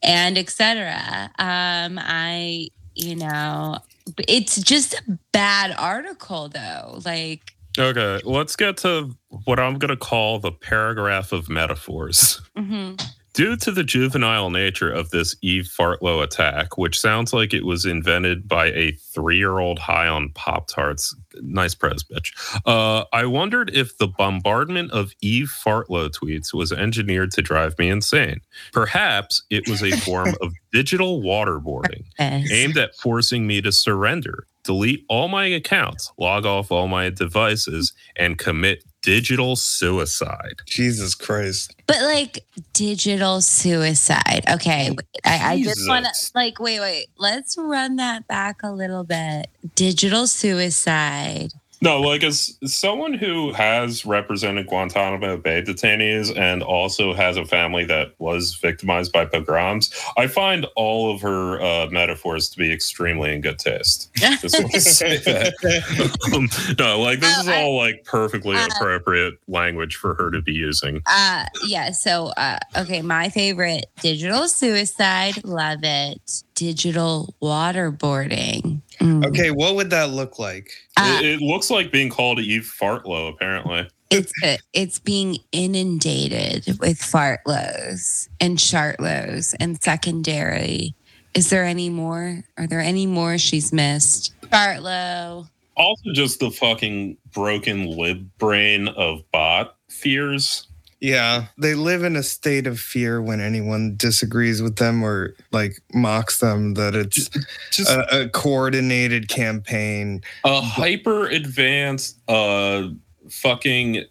[0.04, 1.30] and etc.
[1.40, 3.80] Um I you know
[4.28, 7.00] it's just a bad article though.
[7.06, 12.42] Like okay, let's get to what I'm going to call the paragraph of metaphors.
[12.58, 13.00] mhm.
[13.38, 17.86] Due to the juvenile nature of this Eve Fartlow attack, which sounds like it was
[17.86, 22.32] invented by a three year old high on Pop Tarts, nice press, bitch.
[22.66, 27.90] Uh, I wondered if the bombardment of Eve Fartlow tweets was engineered to drive me
[27.90, 28.42] insane.
[28.74, 35.06] Perhaps it was a form of digital waterboarding aimed at forcing me to surrender, delete
[35.10, 40.56] all my accounts, log off all my devices, and commit digital suicide.
[40.66, 41.74] Jesus Christ.
[41.88, 42.44] But like
[42.74, 44.44] digital suicide.
[44.52, 44.90] Okay.
[44.90, 47.08] wait, I, I just want to like wait, wait.
[47.18, 49.48] Let's run that back a little bit.
[49.76, 51.54] Digital suicide.
[51.80, 57.86] No, like as someone who has represented Guantanamo Bay detainees and also has a family
[57.86, 63.34] that was victimized by pogroms, I find all of her uh, metaphors to be extremely
[63.34, 64.10] in good taste.
[64.16, 65.54] Just want to say that.
[66.34, 70.32] Um, no, like this Oh, is I- all like perfectly uh, appropriate language for her
[70.32, 71.02] to be using.
[71.06, 76.44] Uh yeah, so uh okay, my favorite digital suicide, love it.
[76.56, 78.82] Digital waterboarding.
[79.00, 79.26] Mm.
[79.26, 80.72] Okay, what would that look like?
[80.98, 83.88] Uh, it, it looks like being called Eve Fartlow, apparently.
[84.10, 84.32] it's
[84.74, 90.96] it's being inundated with fartlows and chartlows and secondary.
[91.34, 92.44] Is there any more?
[92.58, 94.34] Are there any more she's missed?
[94.50, 95.48] Chartlow.
[95.76, 100.68] Also, just the fucking broken lib brain of bot fears.
[101.00, 105.80] Yeah, they live in a state of fear when anyone disagrees with them or like
[105.94, 107.30] mocks them that it's
[107.72, 110.24] Just a, a coordinated campaign.
[110.44, 112.88] a hyper advanced uh
[113.30, 114.06] fucking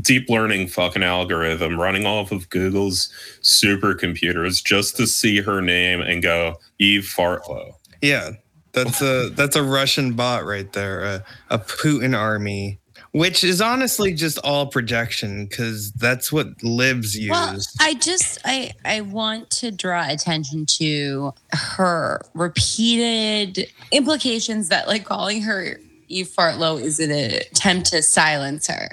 [0.00, 3.10] deep learning fucking algorithm running off of Google's
[3.42, 7.72] supercomputers just to see her name and go Eve Fartlow.
[8.00, 8.30] Yeah,
[8.72, 12.80] that's a that's a Russian bot right there, a, a Putin army,
[13.12, 17.30] which is honestly just all projection because that's what libs use.
[17.30, 25.04] Well, I just I I want to draw attention to her repeated implications that like
[25.04, 28.88] calling her Eve Fartlow is an attempt to silence her,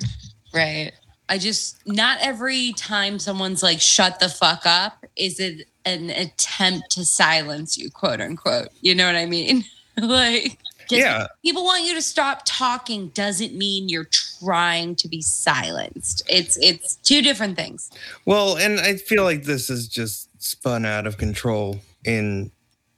[0.53, 0.91] right?
[1.29, 6.91] I just not every time someone's like shut the fuck up is it an attempt
[6.91, 8.69] to silence you, quote unquote.
[8.81, 9.63] You know what I mean?
[9.97, 15.21] like just yeah, people want you to stop talking doesn't mean you're trying to be
[15.21, 16.23] silenced.
[16.27, 17.91] It's it's two different things.
[18.25, 22.51] well, and I feel like this is just spun out of control in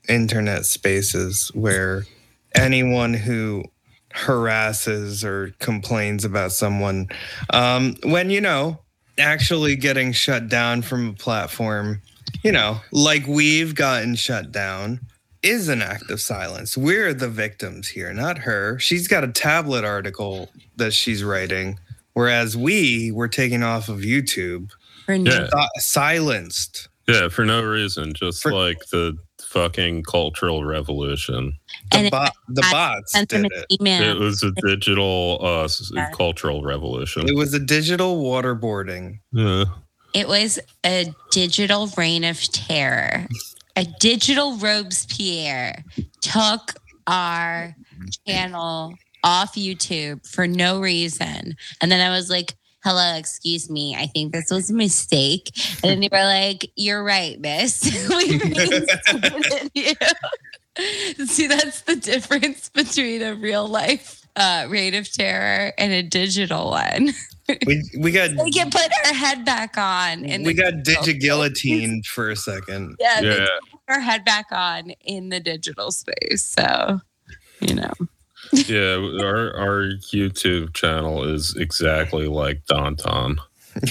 [0.07, 2.05] internet spaces where
[2.55, 3.63] anyone who
[4.13, 7.07] harasses or complains about someone
[7.51, 8.79] um, when you know
[9.17, 12.01] actually getting shut down from a platform
[12.43, 14.99] you know like we've gotten shut down
[15.43, 19.83] is an act of silence we're the victims here not her she's got a tablet
[19.83, 21.79] article that she's writing
[22.13, 24.69] whereas we were taken off of youtube
[25.05, 25.47] For no Yeah.
[25.51, 31.57] si- silenced Yeah, for no reason, just For- like the fucking cultural revolution.
[31.91, 32.07] the, And
[32.47, 34.03] the I bots sent did it email.
[34.15, 36.09] It was a digital uh, Yeah.
[36.11, 37.27] cultural revolution.
[37.27, 39.65] it was a digital waterboarding Yeah.
[40.13, 43.25] It was a digital reign of terror.
[43.75, 45.83] A digital Robespierre
[46.21, 46.73] took
[47.07, 47.75] our
[48.27, 51.55] channel off YouTube for no reason.
[51.81, 53.95] And then I was like, hello, excuse me.
[53.95, 55.51] I think this was a mistake.
[55.83, 57.83] And then they were like, you're right, miss.
[58.09, 58.39] we
[59.73, 59.93] you.
[61.25, 66.71] See, that's the difference between a real life uh, reign of terror and a digital
[66.71, 67.09] one.
[67.65, 70.25] we, we got We can put our head back on.
[70.25, 73.47] And we got digiguillotined for a second yeah, they Yeah.
[73.71, 76.43] put our head back on in the digital space.
[76.43, 76.99] So,
[77.59, 77.93] you know,
[78.51, 83.39] Yeah, our our YouTube channel is exactly like Danton.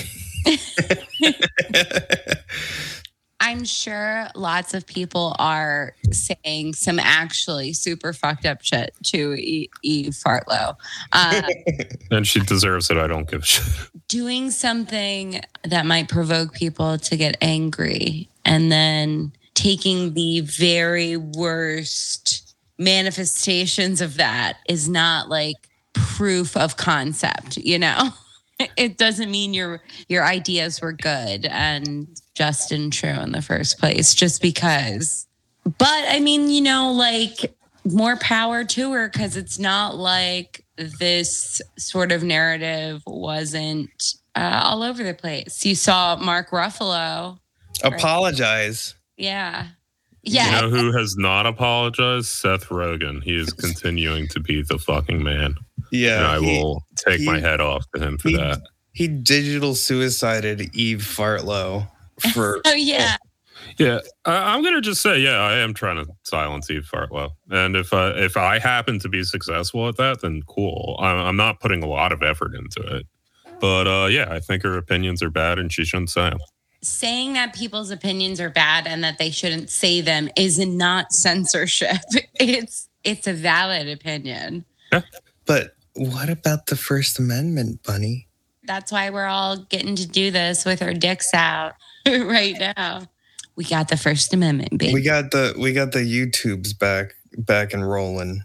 [3.42, 9.70] I'm sure lots of people are saying some actually super fucked up shit to E-
[9.82, 10.76] Eve Fartlow.
[11.12, 11.42] Uh,
[12.10, 12.98] And she deserves it.
[12.98, 13.64] I don't give a shit.
[14.08, 22.54] doing something that might provoke people to get angry and then taking the very worst
[22.78, 25.56] manifestations of that is not like
[25.92, 28.10] proof of concept you know
[28.76, 33.78] it doesn't mean your your ideas were good and just and true in the first
[33.78, 35.26] place just because
[35.64, 37.54] but i mean you know like
[37.84, 44.82] more power to her because it's not like this sort of narrative wasn't uh, all
[44.82, 45.64] over the place.
[45.64, 47.38] You saw Mark Ruffalo.
[47.82, 48.94] Apologize.
[49.16, 49.68] Yeah.
[50.22, 50.62] Yeah.
[50.62, 52.26] You know who has not apologized?
[52.26, 53.22] Seth Rogen.
[53.22, 55.54] He is continuing to be the fucking man.
[55.92, 56.16] Yeah.
[56.18, 58.60] and I he- will take my head off to him for he- that.
[58.92, 61.88] He digital suicided Eve Fartlow
[62.32, 63.16] for oh, yeah.
[63.78, 67.76] Yeah, I, I'm gonna just say, yeah, I am trying to silence Eve Fartlow, and
[67.76, 70.98] if I if I happen to be successful at that, then cool.
[71.00, 73.06] I'm, I'm not putting a lot of effort into it,
[73.60, 76.40] but uh, yeah, I think her opinions are bad, and she shouldn't say them.
[76.82, 81.98] Saying that people's opinions are bad and that they shouldn't say them is not censorship.
[82.34, 84.64] It's it's a valid opinion.
[84.92, 85.02] Yeah.
[85.46, 88.26] But what about the First Amendment, Bunny?
[88.64, 91.74] That's why we're all getting to do this with our dicks out
[92.08, 93.02] right now.
[93.54, 94.94] We got the First Amendment, baby.
[94.94, 98.42] We got the we got the YouTubes back back and rolling.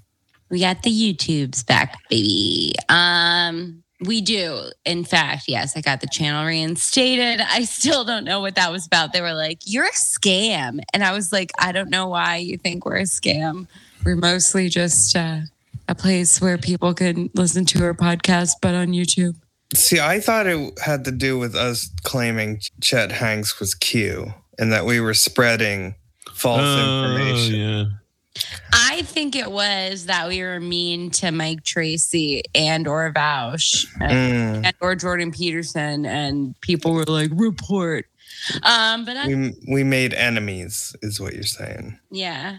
[0.49, 2.73] We got the YouTubes back, baby.
[2.89, 4.69] Um, we do.
[4.83, 7.39] In fact, yes, I got the channel reinstated.
[7.39, 9.13] I still don't know what that was about.
[9.13, 12.57] They were like, "You're a scam," and I was like, "I don't know why you
[12.57, 13.67] think we're a scam.
[14.03, 15.39] We're mostly just uh,
[15.87, 19.35] a place where people can listen to our podcast, but on YouTube."
[19.75, 24.71] See, I thought it had to do with us claiming Chet Hanks was Q and
[24.71, 25.95] that we were spreading
[26.33, 27.55] false Oh, information.
[27.55, 27.85] yeah.
[28.73, 33.85] I think it was that we were mean to Mike Tracey and or Vaush.
[34.01, 34.65] Mm.
[34.65, 38.05] and or Jordan Peterson, and people were like, report.
[38.63, 41.97] Um, but I, We we made enemies, is what you're saying.
[42.11, 42.57] yeah,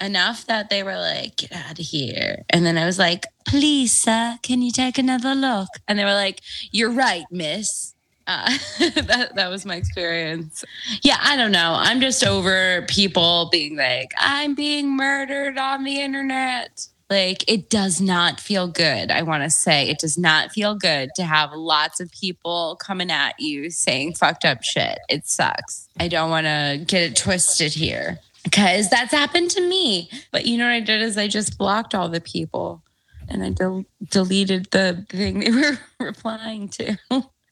[0.00, 2.44] enough that they were like, get out of here.
[2.50, 5.68] And then I was like, please, sir, can you take another look?
[5.88, 6.40] And they were like,
[6.70, 7.94] you're right, miss.
[8.26, 10.64] Uh, that, that was my experience.
[11.02, 11.74] Yeah, I don't know.
[11.76, 16.86] I'm just over people being like, I'm being murdered on the internet.
[17.10, 19.10] Like, it does not feel good.
[19.10, 23.10] I want to say it does not feel good to have lots of people coming
[23.10, 24.98] at you saying fucked up shit.
[25.10, 25.86] It sucks.
[26.00, 30.10] I don't want to get it twisted here because that's happened to me.
[30.30, 32.82] But you know what I did is I just blocked all the people
[33.28, 36.96] and I del- deleted the thing they were replying to.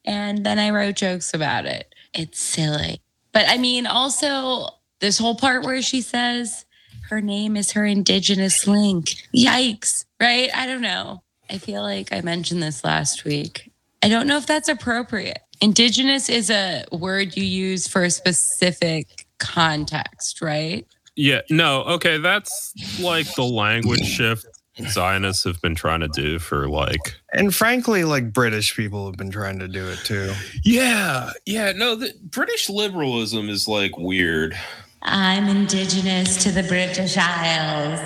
[0.05, 1.93] And then I wrote jokes about it.
[2.15, 3.01] It's silly.
[3.33, 4.69] But I mean, also,
[5.01, 6.65] this whole part where she says
[7.09, 9.15] her name is her indigenous link.
[9.35, 10.51] Yikes, right?
[10.55, 11.23] I don't know.
[11.51, 13.71] I feel like I mentioned this last week.
[14.03, 15.39] I don't know if that's appropriate.
[15.61, 20.87] Indigenous is a word you use for a specific context, right?
[21.17, 24.47] Yeah, no, okay, that's like the language shift
[24.89, 29.31] Zionists have been trying to do for like And frankly, like British people have been
[29.31, 30.33] trying to do it too.
[30.65, 34.57] Yeah, yeah, no, the British liberalism is like weird.
[35.03, 38.01] I'm indigenous to the British Isles.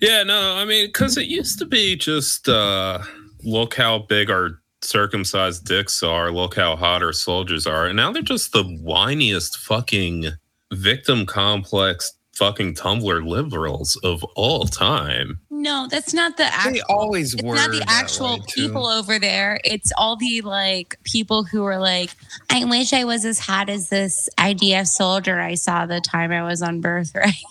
[0.00, 2.98] Yeah, no, I mean, because it used to be just uh
[3.42, 8.12] look how big our circumcised dicks are, look how hot our soldiers are, and now
[8.12, 10.26] they're just the whiniest fucking
[10.72, 15.38] victim complex fucking Tumblr liberals of all time.
[15.50, 16.72] No, that's not the actual.
[16.72, 17.54] They always it's were.
[17.54, 18.62] not the actual way, too.
[18.62, 19.60] people over there.
[19.64, 22.10] It's all the like people who are like,
[22.50, 26.42] I wish I was as hot as this IDF soldier I saw the time I
[26.42, 27.34] was on birthright.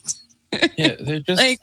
[0.78, 1.62] Yeah, they're just like,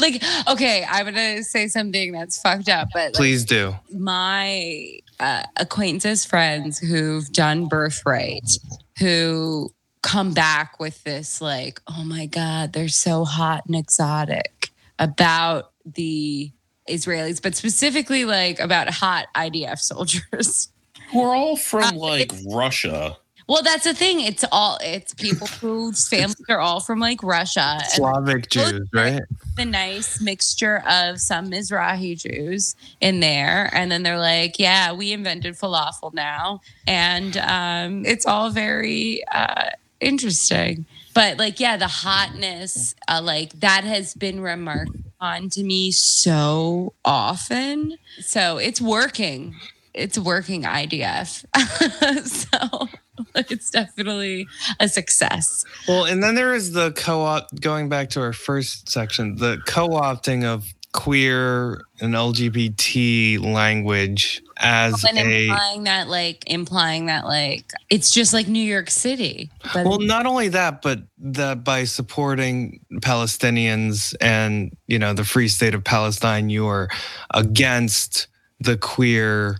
[0.00, 3.74] like, okay, I'm gonna say something that's fucked up, but like, Please do.
[3.92, 8.50] my uh, acquaintances, friends who've done birthright,
[8.98, 9.70] who
[10.02, 16.52] come back with this like, oh my god, they're so hot and exotic about the
[16.88, 20.68] Israelis, but specifically like about hot IDF soldiers.
[21.14, 23.16] we're all from Uh, like Russia.
[23.48, 24.20] Well, that's the thing.
[24.20, 29.22] It's all it's people whose families are all from like Russia Slavic Jews, right?
[29.56, 33.68] the nice mixture of some Mizrahi Jews in there.
[33.72, 36.60] And then they're like, yeah, we invented falafel now.
[36.86, 39.70] And um, it's all very uh,
[40.00, 40.86] interesting.
[41.14, 46.94] But like, yeah, the hotness, uh, like that has been remarked on to me so
[47.04, 47.96] often.
[48.20, 49.54] So it's working.
[49.92, 51.44] it's working IDF.
[52.26, 52.88] so
[53.34, 54.46] it's definitely
[54.78, 55.64] a success.
[55.88, 57.48] Well, and then there is the co-op.
[57.60, 65.18] Going back to our first section, the co-opting of queer and LGBT language as And
[65.18, 69.50] a implying that like implying that like it's just like New York City.
[69.72, 75.48] But well, not only that, but that by supporting Palestinians and you know the Free
[75.48, 76.88] State of Palestine, you are
[77.34, 78.26] against
[78.58, 79.58] the queer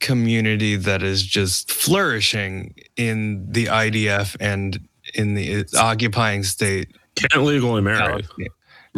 [0.00, 4.78] community that is just flourishing in the IDF and
[5.14, 6.88] in the occupying state.
[7.16, 7.98] Can't legally marry.
[7.98, 8.46] Palestine.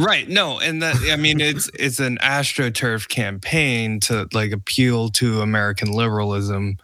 [0.00, 0.28] Right.
[0.28, 5.92] No, and that I mean it's it's an astroturf campaign to like appeal to American
[5.92, 6.78] liberalism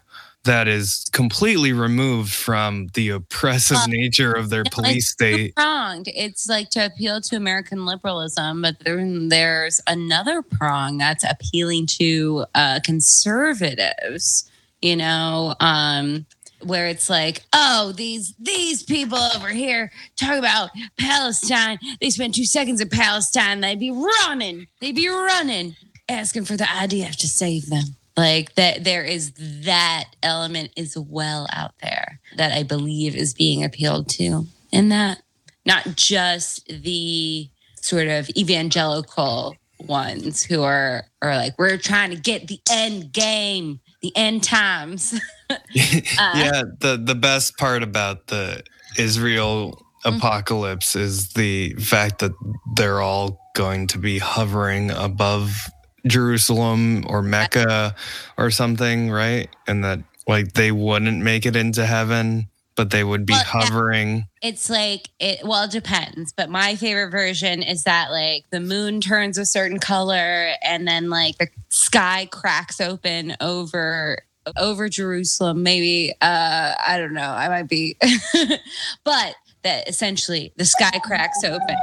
[0.44, 5.56] that is completely removed from the oppressive Well, nature of their No, police state.
[5.56, 6.08] Pronged.
[6.14, 12.44] It's like to appeal to American liberalism, but then there's another prong that's appealing to
[12.54, 14.48] uh, conservatives.
[14.82, 16.26] You know, um,
[16.66, 21.78] where it's like, oh, these these people over here talk about Palestine.
[22.00, 23.60] They spend two seconds in Palestine.
[23.60, 24.66] They'd be running.
[24.80, 25.76] They'd be running,
[26.08, 27.84] asking for the IDF to save them.
[28.16, 29.32] Like that, there is
[29.64, 35.20] that element as well out there that I believe is being appealed to in that,
[35.66, 37.48] not just the
[37.80, 43.80] sort of evangelical ones who are are like we're trying to get the end game,
[44.02, 45.20] the end times.
[45.72, 48.62] yeah, the the best part about the
[48.98, 50.18] Israel Mm-hmm.
[50.18, 52.32] apocalypse is the fact that
[52.76, 55.68] they're all going to be hovering above
[56.06, 57.94] Jerusalem or Mecca
[58.38, 59.48] or something, right?
[59.66, 64.28] And that like they wouldn't make it into heaven, but they would be Well, hovering.
[64.42, 69.00] it's like it well it depends but my favorite version is that like the moon
[69.00, 74.18] turns a certain color and then like the sky cracks open over
[74.56, 75.62] over jerusalem.
[75.64, 77.30] Maybe uh i don't know.
[77.30, 77.96] I might be
[79.04, 81.76] but that essentially the sky cracks open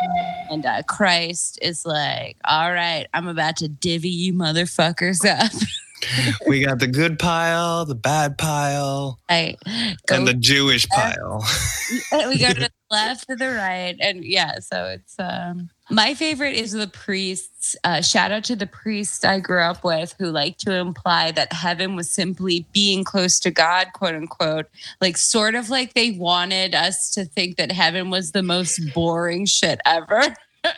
[0.50, 5.52] and uh, christ is like all right i'm about to divvy you motherfuckers up
[6.47, 9.20] we got the good pile, the bad pile,
[10.08, 11.45] go and the Jewish pile.
[12.12, 16.56] we go to the left to the right and yeah so it's um my favorite
[16.56, 20.60] is the priests uh shout out to the priests i grew up with who like
[20.60, 24.68] to imply that heaven was simply being close to god quote unquote
[25.01, 29.45] like sort of like they wanted us to think that heaven was the most boring
[29.45, 30.22] shit ever.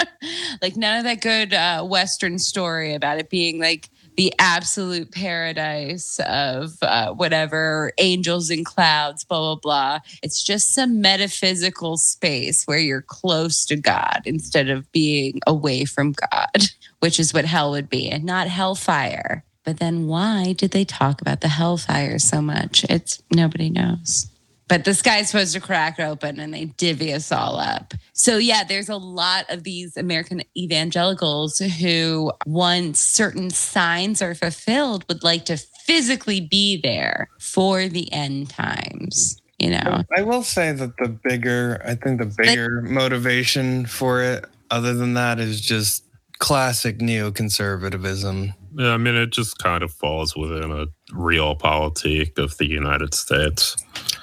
[0.64, 6.20] Like none of that good uh western story about it being like the absolute paradise
[6.26, 10.00] of uh, whatever angels and clouds, blah, blah, blah.
[10.24, 16.14] It's just some metaphysical space where you're close to God instead of being away from
[16.14, 19.44] God, which is what hell would be, and not hellfire.
[19.64, 22.86] But then why did they talk about the hellfire so much?
[22.88, 24.28] It's nobody knows.
[24.68, 27.94] But the sky's supposed to crack open and they divvy us all up.
[28.14, 35.06] So, yeah, there's a lot of these American evangelicals who, once certain signs are fulfilled,
[35.08, 39.40] would like to physically be there for the end times.
[39.60, 44.46] You know, I will say that the bigger, I think the bigger motivation for it,
[44.70, 46.06] other than that, is just
[46.40, 48.54] classic neoconservatism.
[48.78, 53.78] Yeah, I mean, it just kind of falls within a realpolitik of the United States.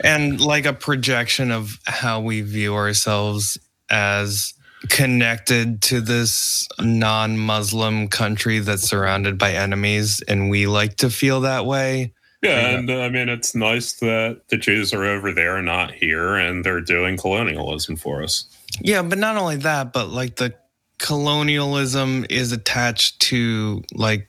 [0.05, 4.53] And like a projection of how we view ourselves as
[4.89, 10.23] connected to this non Muslim country that's surrounded by enemies.
[10.29, 12.13] And we like to feel that way.
[12.43, 16.35] Yeah, and uh, I mean, it's nice that the Jews are over there not here,
[16.35, 18.47] and they're doing colonialism for us.
[18.81, 20.53] Yeah, but not only that, but like the
[20.99, 24.29] colonialism is attached to like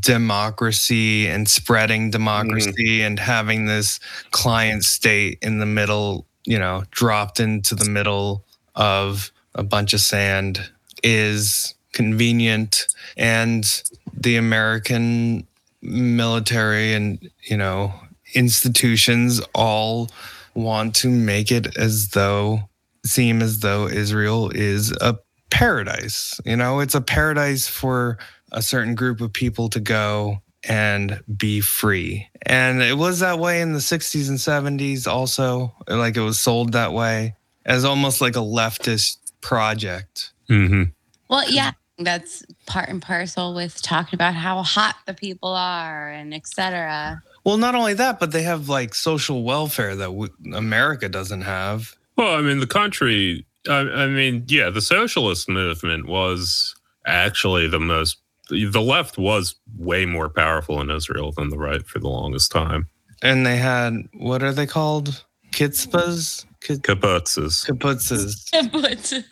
[0.00, 2.10] democracy and spreading mm-hmm.
[2.10, 4.00] democracy and having this
[4.30, 10.00] client state in the middle, you know, dropped into the middle of a bunch of
[10.00, 10.70] sand
[11.02, 13.82] is convenient and
[14.14, 15.46] the American
[15.82, 17.92] military and, you know,
[18.34, 20.08] institutions all
[20.54, 22.60] want to make it as though
[23.04, 25.18] seem as though Israel is a
[25.50, 26.40] paradise.
[26.44, 28.18] You know, it's a paradise for
[28.52, 32.28] a certain group of people to go and be free.
[32.42, 35.74] And it was that way in the 60s and 70s also.
[35.88, 40.32] Like it was sold that way as almost like a leftist project.
[40.48, 40.90] Mm-hmm.
[41.28, 46.34] well, yeah, that's part and parcel with talking about how hot the people are and
[46.34, 47.22] et cetera.
[47.44, 51.96] Well, not only that, but they have like social welfare that w- America doesn't have.
[52.16, 56.74] Well, I mean, the country, I, I mean, yeah, the socialist movement was
[57.06, 58.19] actually the most
[58.50, 62.52] the, the left was way more powerful in Israel than the right for the longest
[62.52, 62.88] time.
[63.22, 65.24] And they had what are they called?
[65.52, 66.44] Kitzpas?
[66.60, 67.66] Kit- Kibbutzes.
[67.66, 69.24] Kibbutzes.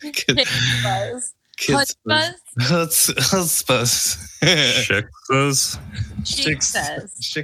[0.12, 0.46] Kit-
[0.82, 1.34] Buzz.
[1.58, 2.32] Kitzpas.
[2.56, 3.10] Buzz.
[3.20, 4.18] Chutzpas.
[6.24, 7.06] Shiksas.
[7.20, 7.36] She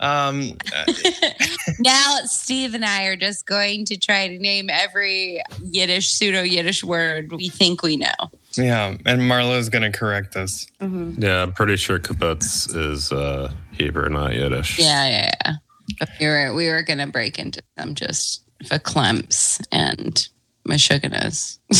[0.00, 0.56] Um,
[1.78, 6.82] now Steve and I are just going to try to name every Yiddish, pseudo Yiddish
[6.82, 8.12] word we think we know.
[8.56, 10.66] Yeah, and Marlo's gonna correct us.
[10.80, 14.78] Yeah, I'm pretty sure kibbutz is uh, Hebrew, not Yiddish.
[14.78, 15.52] Yeah, yeah, yeah.
[15.98, 20.28] But we were we were gonna break into them just for Clemps and
[20.66, 21.58] Meshuggahs.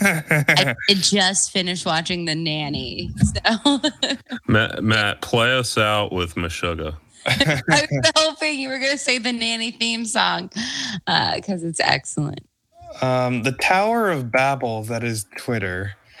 [0.00, 3.80] I just finished watching The Nanny, so
[4.48, 6.96] Matt, Matt, play us out with Meshuggah.
[7.26, 10.50] I was hoping you were gonna say the Nanny theme song
[11.06, 12.46] because it's excellent.
[13.02, 15.94] Um, the Tower of Babel that is Twitter.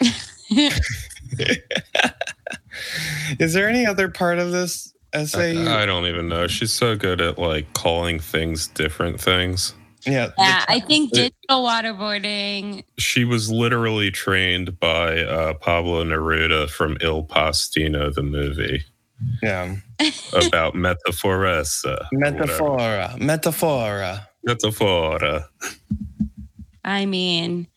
[3.38, 5.54] is there any other part of this essay?
[5.54, 6.46] you- I don't even know.
[6.46, 9.74] She's so good at like calling things different things.
[10.06, 12.84] yeah, the Yeah, I ta- think digital waterboarding.
[12.98, 18.82] She was literally trained by uh, Pablo Neruda from Il Postino, the movie
[19.42, 19.76] yeah.
[20.46, 21.84] about metaphores.
[21.86, 22.36] or whatever.
[22.36, 24.28] Metaphora, metaphora.
[24.44, 25.48] Metaphora.
[26.84, 27.68] I mean,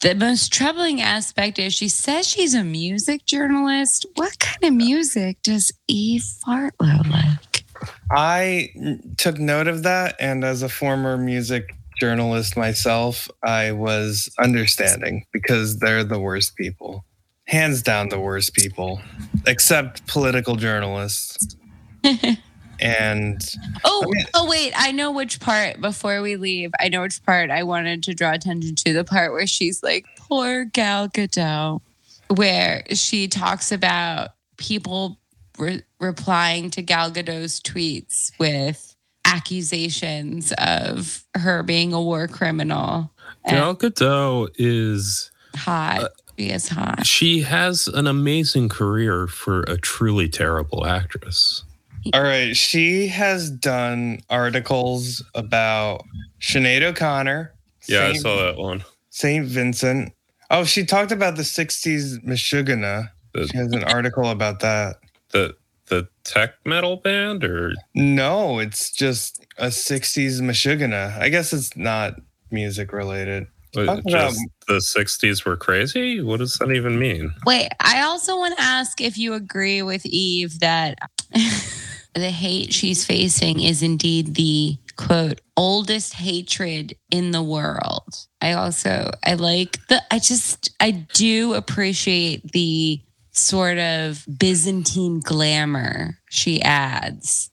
[0.00, 4.06] the most troubling aspect is she says she's a music journalist.
[4.14, 7.64] What kind of music does Eve Fartlow like?
[8.10, 8.70] I
[9.18, 15.78] took note of that, and as a former music journalist myself, I was understanding because
[15.78, 17.04] they're the worst people,
[17.46, 19.00] hands down the worst people,
[19.46, 21.56] except political journalists.
[22.84, 23.42] and
[23.84, 26.70] Oh, I mean- oh wait, I know which part before we leave.
[26.78, 28.92] I know which part I wanted to draw attention to.
[28.92, 31.80] The part where she's like, poor Gal Gadot,
[32.28, 35.18] where she talks about people
[35.58, 43.10] re- replying to Gal Gadot's tweets with accusations of her being a war criminal.
[43.48, 46.00] Gal Gadot is hot.
[46.02, 46.08] Uh,
[46.38, 47.06] she is hot.
[47.06, 51.63] she has an amazing career for a truly terrible actress.
[52.12, 56.02] All right, she has done articles about
[56.40, 57.54] Sinead O'Connor.
[57.86, 58.84] Yeah, I saw that one.
[59.10, 60.12] Saint Vincent.
[60.50, 63.10] Oh, she talked about the '60s Meshuggah.
[63.50, 64.96] She has an article about that.
[65.30, 65.56] The
[65.88, 71.18] the tech metal band or No, it's just a '60s Meshuggah.
[71.18, 72.14] I guess it's not
[72.50, 73.46] music related.
[73.74, 76.20] what, about- just the 60s were crazy?
[76.20, 77.34] What does that even mean?
[77.44, 80.96] Wait, I also want to ask if you agree with Eve that
[82.14, 88.14] the hate she's facing is indeed the quote oldest hatred in the world.
[88.40, 93.00] I also I like the I just I do appreciate the
[93.32, 97.50] sort of Byzantine glamour she adds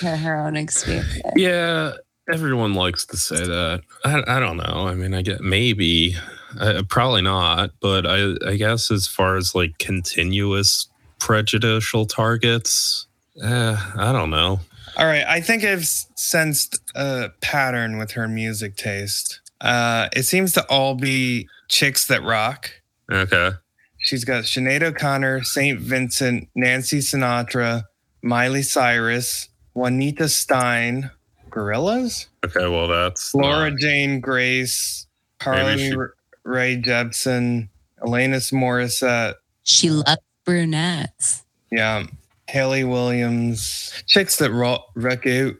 [0.00, 1.20] to her own experience.
[1.36, 1.92] Yeah,
[2.32, 3.82] everyone likes to say that.
[4.04, 4.86] I, I don't know.
[4.88, 6.16] I mean, I get maybe,
[6.58, 10.88] uh, probably not, but I, I guess as far as like continuous
[11.20, 13.06] prejudicial targets,
[13.42, 14.60] eh, I don't know.
[14.96, 19.40] All right, I think I've sensed a pattern with her music taste.
[19.60, 22.70] Uh, it seems to all be chicks that rock.
[23.10, 23.50] Okay.
[23.98, 27.84] She's got Sinead O'Connor, Saint Vincent, Nancy Sinatra,
[28.22, 31.10] Miley Cyrus, Juanita Stein,
[31.50, 32.66] Gorillas, Okay.
[32.68, 35.06] Well, that's Laura not- Jane Grace,
[35.46, 35.96] Maybe Carly she-
[36.44, 37.68] Rae Jepsen,
[38.00, 41.44] Alanis Morissette, She loves brunettes.
[41.70, 42.04] yeah,
[42.52, 45.54] Hayley Williams, chicks that rock, rock out,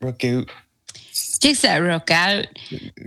[0.00, 0.46] rock out,
[1.42, 2.46] Chicks that rock out,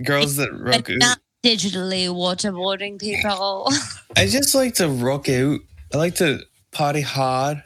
[0.04, 0.98] girls that rock but out.
[0.98, 3.72] not digitally waterboarding people.
[4.16, 5.58] I just like to rock out.
[5.92, 7.60] I like to party hard.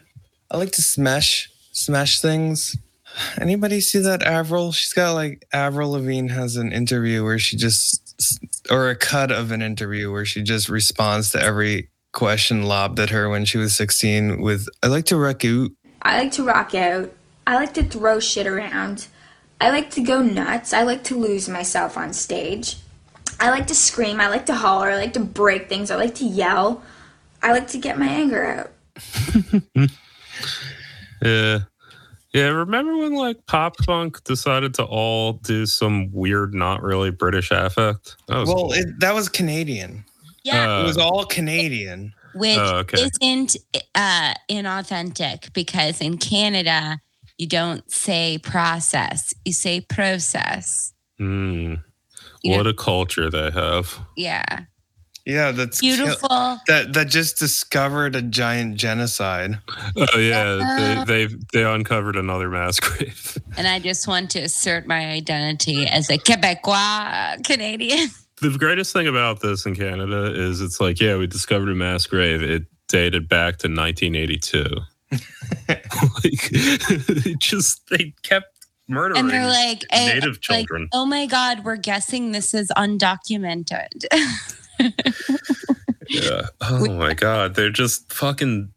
[0.51, 2.75] I like to smash smash things.
[3.39, 4.73] Anybody see that Avril?
[4.73, 8.41] She's got like Avril Lavigne has an interview where she just
[8.71, 13.11] or a cut of an interview where she just responds to every question lobbed at
[13.11, 15.70] her when she was 16 with I like to rock out.
[16.02, 17.12] I like to rock out.
[17.46, 19.06] I like to throw shit around.
[19.61, 20.72] I like to go nuts.
[20.72, 22.76] I like to lose myself on stage.
[23.40, 24.20] I like to scream.
[24.20, 24.90] I like to holler.
[24.90, 25.90] I like to break things.
[25.90, 26.82] I like to yell.
[27.42, 29.90] I like to get my anger out.
[31.22, 31.59] Yeah.
[32.32, 32.48] Yeah.
[32.48, 38.16] Remember when like pop punk decided to all do some weird, not really British affect?
[38.28, 38.72] That was Well, cool.
[38.72, 40.04] it, that was Canadian.
[40.55, 40.80] Yeah.
[40.80, 42.12] It was all Canadian.
[42.34, 43.03] which Oh, okay.
[43.03, 43.57] isn't
[43.94, 47.01] uh, inauthentic because in Canada
[47.38, 50.92] you don't say process, you say process.
[51.18, 51.74] Hmm.
[52.42, 53.99] You What know, a culture they have.
[54.16, 54.61] yeah.
[55.26, 56.57] Yeah, that's kill- beautiful.
[56.68, 59.59] that that just discovered a giant genocide.
[59.94, 63.36] Oh yeah, Uh, they they they uncovered another mass grave.
[63.59, 68.09] And I just want to assert my identity as a Quebecois Canadian.
[68.41, 72.07] The greatest thing about this in Canada is it's like, yeah, we discovered a mass
[72.07, 72.43] grave.
[72.43, 74.64] It dated back to 1982.
[75.68, 80.89] like, just they kept murdering And they're like, eh, native like, children.
[80.93, 84.05] oh my God, we're guessing this is undocumented.
[86.09, 86.43] yeah.
[86.61, 88.70] Oh my god, they're just fucking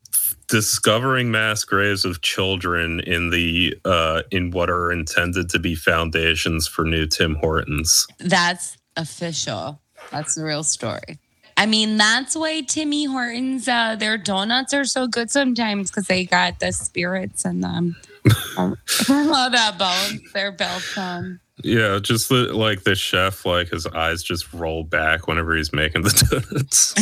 [0.48, 6.68] discovering mass graves of children in the uh in what are intended to be foundations
[6.68, 8.06] for new Tim Hortons.
[8.20, 9.80] That's official.
[10.12, 11.20] That's the real story.
[11.58, 16.26] I mean, that's why Timmy Hortons, uh, their donuts are so good sometimes because they
[16.26, 17.96] got the spirits in them.
[18.58, 18.74] I
[19.08, 21.40] love that bones they're built on.
[21.64, 26.02] Yeah, just the, like the chef, like his eyes just roll back whenever he's making
[26.02, 26.96] the donuts.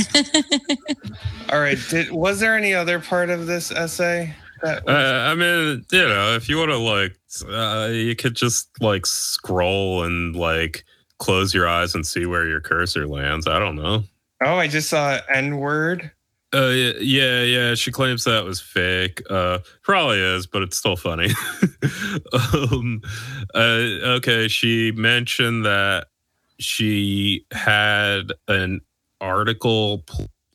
[1.54, 5.86] All right, did, was there any other part of this essay that Uh, I mean,
[5.92, 7.18] you know, if you want to like,
[7.48, 10.84] uh, you could just like scroll and like
[11.20, 13.48] close your eyes and see where your cursor lands.
[13.48, 14.04] I don't know.
[14.42, 16.12] Oh, I just saw N word.
[16.52, 17.76] Uh, yeah, yeah, yeah.
[17.76, 19.22] She claims that was fake.
[19.30, 21.30] Uh, probably is, but it's still funny.
[22.34, 23.02] um,
[23.54, 26.08] uh, okay, she mentioned that
[26.58, 28.82] she had an
[29.22, 30.04] article.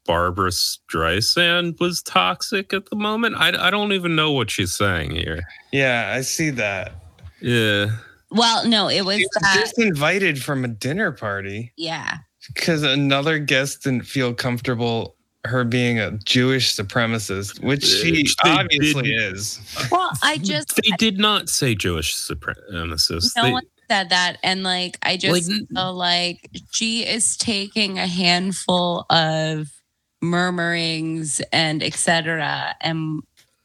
[0.07, 3.37] Barbra Streisand was toxic at the moment.
[3.39, 5.45] I, I don't even know what she's saying here.
[5.73, 6.93] Yeah, I see that.
[7.41, 7.91] Yeah.
[8.35, 9.73] Well, no, it was She was uh, that.
[9.79, 12.19] disinvited from a dinner party Yeah.
[12.53, 15.17] because another guest didn't feel comfortable
[15.47, 19.61] her being a Jewish supremacist, which she uh, They obviously is.
[19.91, 23.33] Well, I just, They did not say Jewish supremacist.
[23.37, 24.39] no They- one said that.
[24.43, 29.69] And like, I just Like, feel like she is taking a handful of
[30.23, 32.75] murmurings and etc.
[32.81, 33.21] and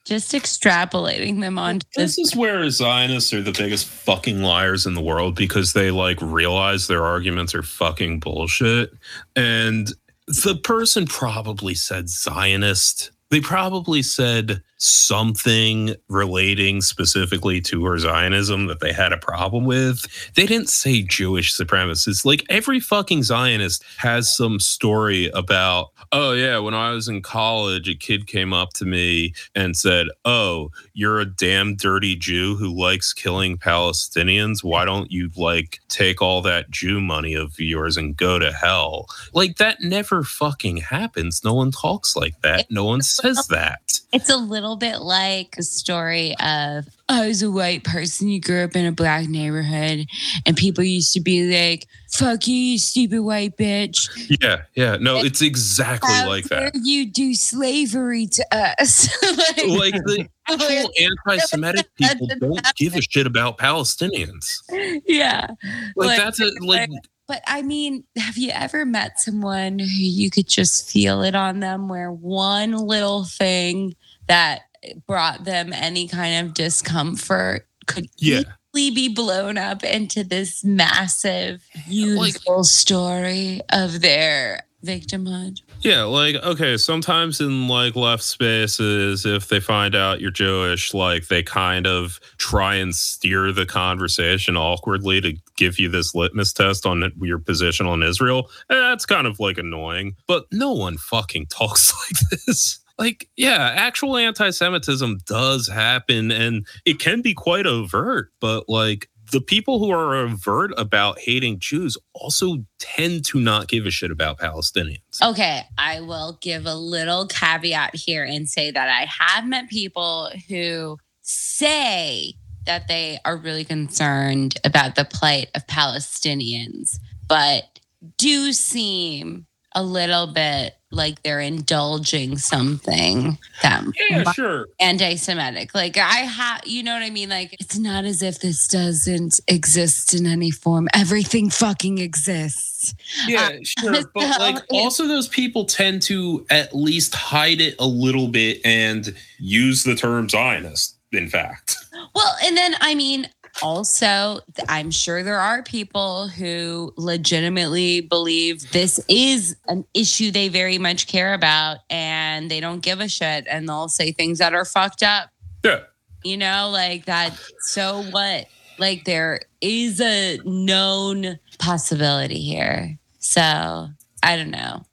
[0.10, 2.28] just extrapolating them onto This this.
[2.30, 6.88] is where Zionists are the biggest fucking liars in the world because they like realize
[6.88, 8.92] their arguments are fucking bullshit.
[9.36, 9.94] And
[10.28, 13.12] the person probably said Zionist.
[13.30, 20.06] They probably said something relating specifically to her Zionism that they had a problem with.
[20.36, 22.26] They didn't say Jewish supremacists.
[22.26, 27.90] Like every fucking Zionist has some story about, oh, yeah, when I was in college,
[27.90, 32.70] a kid came up to me and said, oh, you're a damn dirty Jew who
[32.70, 34.64] likes killing Palestinians.
[34.64, 39.08] Why don't you like take all that Jew money of yours and go to hell?
[39.34, 41.44] Like that never fucking happens.
[41.44, 42.68] No one talks like that.
[42.72, 43.82] No one says that.
[44.12, 48.40] It's a little bit like a story of oh, I was a white person who
[48.40, 50.08] grew up in a black neighborhood,
[50.46, 54.10] and people used to be like, "Fuck you, you stupid white bitch."
[54.42, 54.98] Yeah, yeah.
[55.00, 56.74] No, it's exactly like that.
[56.74, 59.10] You do slavery to us.
[59.68, 60.92] like, Like the actual
[61.28, 64.62] anti-Semitic people don't give a shit about Palestinians.
[65.06, 65.48] yeah.
[65.96, 66.90] Like, Like, that's a like
[67.30, 71.60] But I mean, have you ever met someone who you could just feel it on
[71.60, 73.94] them where one little thing
[74.28, 74.62] that
[75.06, 78.42] brought them any kind of discomfort could Yeah.
[78.74, 85.62] easily be blown up into this massive, beautiful story of their victimhood?
[85.82, 91.28] Yeah, like okay, sometimes in like left spaces, if they find out you're Jewish, like
[91.28, 96.86] they kind of try and steer the conversation awkwardly to give you this litmus test
[96.86, 98.50] on your position on Israel.
[98.70, 102.80] And that's kind of like annoying, but no one fucking talks like this.
[102.98, 109.10] Like, yeah, actual anti Semitism does happen and it can be quite overt, but like
[109.32, 114.12] the people who are overt about hating Jews also tend to not give a shit
[114.12, 115.22] about Palestinians.
[115.22, 120.32] Okay, I will give a little caveat here and say that I have met people
[120.48, 122.34] who say
[122.66, 127.80] that they are really concerned about the plight of Palestinians, but
[128.18, 134.68] do seem a little bit like they're indulging something that might sure.
[134.80, 135.76] anti-Semitic.
[135.76, 137.30] Like I have, you know what I mean?
[137.30, 140.88] Like it's not as if this doesn't exist in any form.
[140.96, 142.96] Everything fucking exists.
[143.28, 144.04] Yeah, uh, sure.
[144.14, 148.60] But so like also those people tend to at least hide it a little bit
[148.66, 151.78] and use the term Zionist, in fact.
[152.16, 153.30] Well, and then I mean,
[153.62, 160.78] also, I'm sure there are people who legitimately believe this is an issue they very
[160.78, 164.66] much care about and they don't give a shit and they'll say things that are
[164.66, 165.30] fucked up,
[165.64, 165.82] Yeah.
[166.24, 167.38] you know, like that.
[167.62, 168.48] So what?
[168.78, 172.98] Like there is a known possibility here.
[173.20, 173.90] So
[174.24, 174.86] I don't know.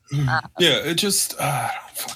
[0.59, 1.35] Yeah, it just.
[1.39, 1.69] Uh,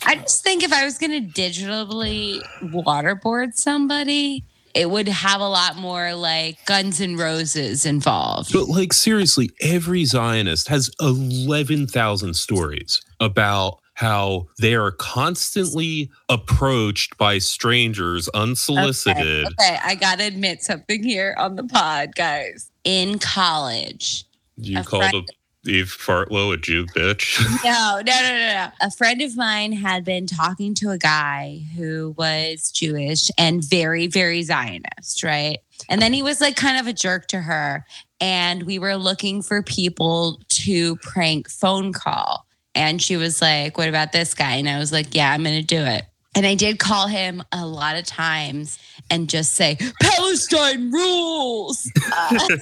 [0.07, 4.44] I just think if I was going to digitally waterboard somebody,
[4.75, 8.53] it would have a lot more like Guns and Roses involved.
[8.53, 17.18] But like seriously, every Zionist has eleven thousand stories about how they are constantly approached
[17.18, 19.47] by strangers unsolicited.
[19.47, 22.71] Okay, okay, I got to admit something here on the pod, guys.
[22.85, 24.25] In college,
[24.57, 25.29] You A called friend-
[25.67, 27.39] Eve Fartlow a Jew bitch.
[27.65, 28.69] no, no, no, no, no.
[28.81, 34.07] A friend of mine had been talking to a guy who was Jewish and very,
[34.07, 35.59] very Zionist, right?
[35.89, 37.85] And then he was like kind of a jerk to her.
[38.21, 42.47] And we were looking for people to prank phone call.
[42.75, 44.55] And she was like, What about this guy?
[44.55, 46.05] And I was like, Yeah, I'm going to do it.
[46.35, 48.78] And I did call him a lot of times
[49.11, 51.91] and just say, Palestine rules.
[52.12, 52.39] Uh,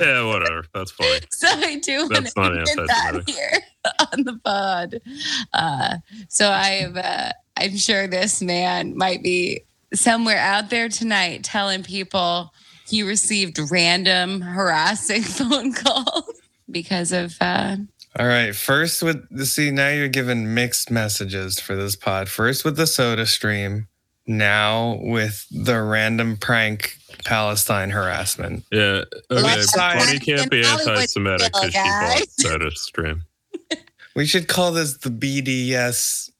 [0.00, 0.64] yeah, whatever.
[0.72, 1.20] That's funny.
[1.30, 3.58] so I do want That's not to get that here
[4.12, 5.00] on the pod.
[5.52, 5.96] Uh,
[6.28, 11.82] so I am, uh, I'm sure this man might be somewhere out there tonight telling
[11.82, 12.52] people
[12.88, 16.40] he received random harassing phone calls
[16.70, 17.36] because of.
[18.18, 18.54] All right.
[18.54, 22.28] First with the see now you're giving mixed messages for this pod.
[22.28, 23.88] First with the soda stream,
[24.26, 28.64] now with the random prank Palestine harassment.
[28.70, 29.04] Yeah.
[29.30, 29.42] Okay.
[29.42, 33.22] Let's But not he can't be anti-Semitic still, because she bought soda stream.
[34.14, 36.30] We should call this the BDSM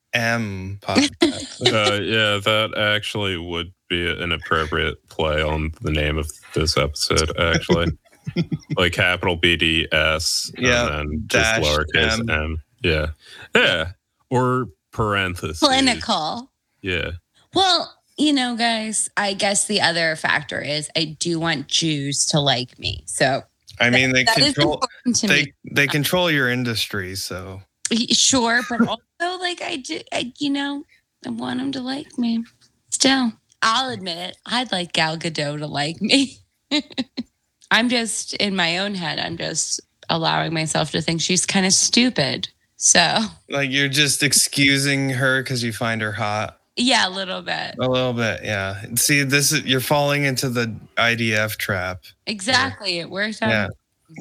[0.81, 1.61] podcast.
[1.63, 7.35] Uh, yeah, that actually would be an appropriate play on the name of this episode.
[7.39, 7.87] Actually,
[8.77, 12.31] like capital BDS, Yeah, and then just dash lowercase M.
[12.31, 12.63] m.
[12.83, 13.07] Yeah,
[13.55, 13.93] yeah,
[14.31, 15.61] or parentheses.
[15.61, 16.51] clinical.
[16.83, 17.13] Yeah,
[17.55, 22.41] Well, you know, guys, I guess the other factor is I do want Jews to
[22.41, 23.05] like me.
[23.07, 23.43] So
[23.81, 25.35] I mean they that is control important to me.
[25.65, 27.63] they they control your industry, so
[28.11, 30.85] Sure, but also like I do, I, you know,
[31.27, 32.45] I want them to like me.
[32.91, 34.37] Still, I'll admit it.
[34.47, 36.39] I'd like Gal Gadot to like me.
[37.73, 39.19] I'm just in my own head.
[39.19, 42.49] I'm just allowing myself to think she's kind of stupid.
[42.77, 43.19] So
[43.49, 46.59] like you're just excusing her because you find her hot.
[46.77, 47.77] yeah, a little bit.
[47.79, 48.83] A little bit, yeah.
[48.97, 52.03] See, this is you're falling into the IDF trap.
[52.27, 52.99] Exactly.
[52.99, 53.51] It worked out.
[53.51, 53.69] Yeah.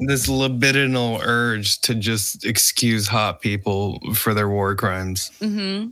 [0.06, 5.30] This libidinal urge to just excuse hot people for their war crimes.
[5.40, 5.90] Mm-hmm.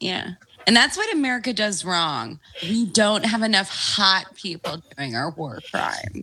[0.00, 0.30] Yeah.
[0.66, 2.38] And that's what America does wrong.
[2.62, 6.22] We don't have enough hot people doing our war crime,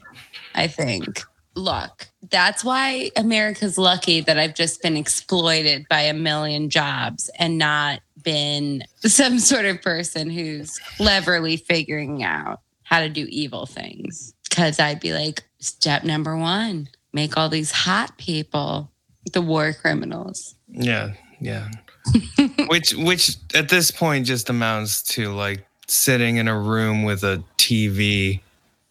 [0.55, 1.21] I think.
[1.55, 7.57] Look, that's why America's lucky that I've just been exploited by a million jobs and
[7.57, 14.33] not been some sort of person who's cleverly figuring out how to do evil things.
[14.49, 18.91] Because I'd be like, step number one, make all these hot people
[19.33, 20.55] the war criminals.
[20.67, 21.69] Yeah, yeah.
[22.67, 27.43] which which at this point just amounts to like sitting in a room with a
[27.57, 28.41] TV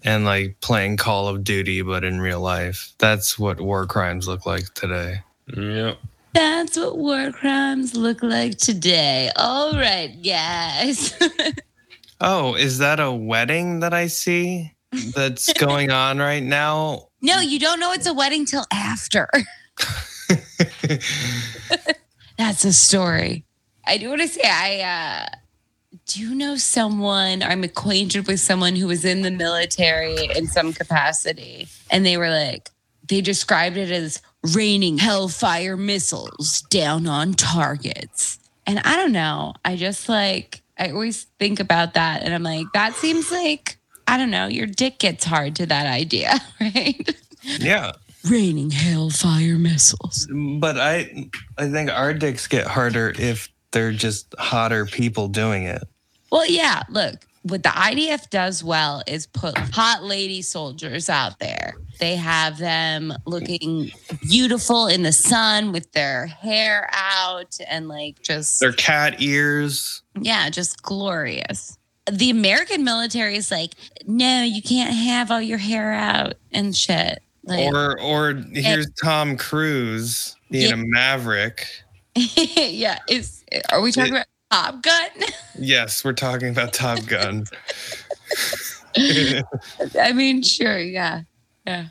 [0.05, 2.93] and like playing Call of Duty but in real life.
[2.99, 5.23] That's what war crimes look like today.
[5.57, 5.99] yep.
[6.35, 9.31] That's what war crimes look like today.
[9.37, 11.15] All right, guys.
[12.21, 14.73] Oh, is that a wedding that I see
[15.15, 17.09] that's going on right now?
[17.23, 19.29] no, you don't know it's a wedding till after.
[22.39, 23.45] That's a story.
[23.87, 25.27] I do want to say I uh,
[26.09, 27.43] do you know someone.
[27.43, 32.31] I'm acquainted with someone who was in the military in some capacity, and they were
[32.31, 32.71] like,
[33.07, 34.21] they described it as
[34.55, 38.39] raining hellfire missiles down on targets.
[38.67, 39.55] And I don't know.
[39.65, 44.17] I just like I always think about that, and I'm like, that seems like I
[44.17, 44.47] don't know.
[44.47, 47.15] Your dick gets hard to that idea, right?
[47.43, 47.93] yeah.
[48.29, 50.27] raining hellfire missiles.
[50.59, 51.29] But I
[51.59, 55.83] I think our dicks get harder if they're just hotter people doing it.
[56.31, 61.75] Well, yeah, look, what the IDF does well is put hot lady soldiers out there.
[62.01, 63.91] They have them looking
[64.29, 70.03] beautiful in the sun with their hair out and like just, Their cat ears.
[70.21, 71.77] yeah, just glorious.
[72.11, 73.73] The American military is like,
[74.07, 77.21] no, you can't have all your hair out and shit.
[77.45, 80.75] Like, Or or here's Tom Cruise being Yeah.
[80.75, 81.67] a maverick.
[82.15, 85.11] yeah, is are we talking It- about Top Gun?
[85.59, 87.45] Yes, we're talking about Top Gun.
[88.97, 91.23] I mean, sure, yeah.
[91.67, 91.87] Yeah.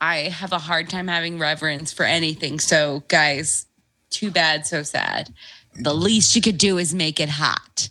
[0.00, 2.58] I have a hard time having reverence for anything.
[2.58, 3.66] So, guys,
[4.10, 5.32] too bad, so sad.
[5.74, 7.88] The least you could do is make it hot.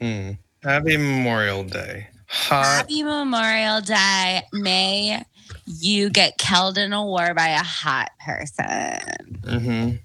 [0.00, 0.32] Hmm.
[0.62, 2.08] Happy Memorial Day.
[2.26, 2.64] Hot.
[2.64, 4.42] Happy Memorial Day.
[4.52, 5.22] May
[5.66, 9.40] you get killed in a war by a hot person.
[9.44, 9.96] hmm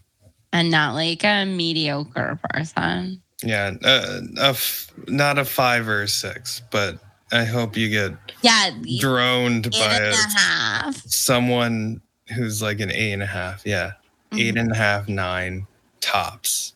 [0.53, 3.21] and not like a mediocre person.
[3.43, 6.97] Yeah, uh, a f- not a five or a six, but
[7.31, 10.95] I hope you get Yeah, droned by a, a half.
[11.05, 12.01] someone
[12.35, 13.61] who's like an eight and a half.
[13.65, 13.91] Yeah,
[14.33, 15.67] eight and a half, nine
[16.01, 16.73] tops.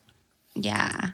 [0.54, 1.10] Yeah.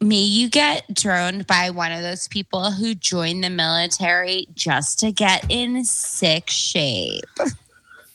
[0.00, 5.10] Me, you get droned by one of those people who join the military just to
[5.12, 7.24] get in sick shape.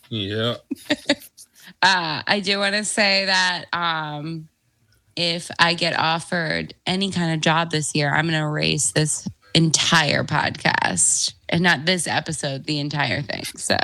[0.10, 0.58] Yeah.
[1.82, 4.48] Uh, I do want to say that um,
[5.16, 9.28] if I get offered any kind of job this year, I'm going to erase this
[9.54, 13.44] entire podcast and not this episode, the entire thing.
[13.56, 13.78] So,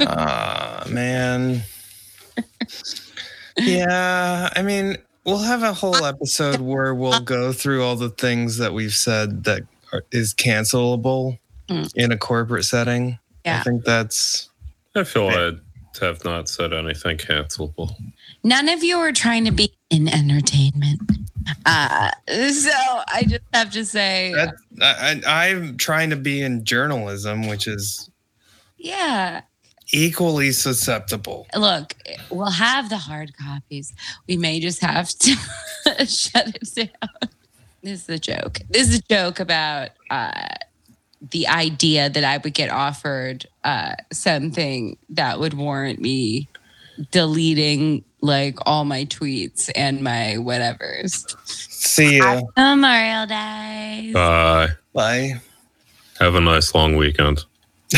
[0.00, 1.62] Ah, man.
[3.58, 8.58] yeah, I mean, we'll have a whole episode where we'll go through all the things
[8.58, 11.38] that we've said that are, is cancelable
[11.68, 11.90] Mm.
[11.96, 13.18] in a corporate setting.
[13.44, 13.58] Yeah.
[13.58, 14.50] I think that's
[14.94, 15.50] I feel I
[16.00, 17.92] have not said anything cancelable.
[18.46, 21.00] None of you are trying to be in entertainment.
[21.64, 22.70] Uh, so,
[23.08, 24.54] I just have to say, that.
[24.80, 28.08] I, I, I'm trying to be in journalism, which is
[28.78, 29.42] yeah.
[29.92, 31.46] equally susceptible.
[31.56, 31.94] look,
[32.30, 33.92] we'll have the hard copies.
[34.28, 35.30] We may just have to
[36.06, 37.30] shut it down.
[37.82, 38.60] This is a joke.
[38.70, 40.48] This is a joke about uh,
[41.30, 46.48] the idea that I would get offered uh, something that would warrant me
[47.10, 51.34] deleting like all my tweets and my whatevers.
[51.46, 52.42] See ya.
[52.56, 54.10] Memorial Day.
[54.12, 54.68] Bye.
[54.92, 55.40] Bye.
[56.18, 57.44] Have a nice long weekend.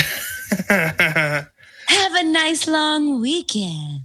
[0.68, 4.02] Have a nice long weekend.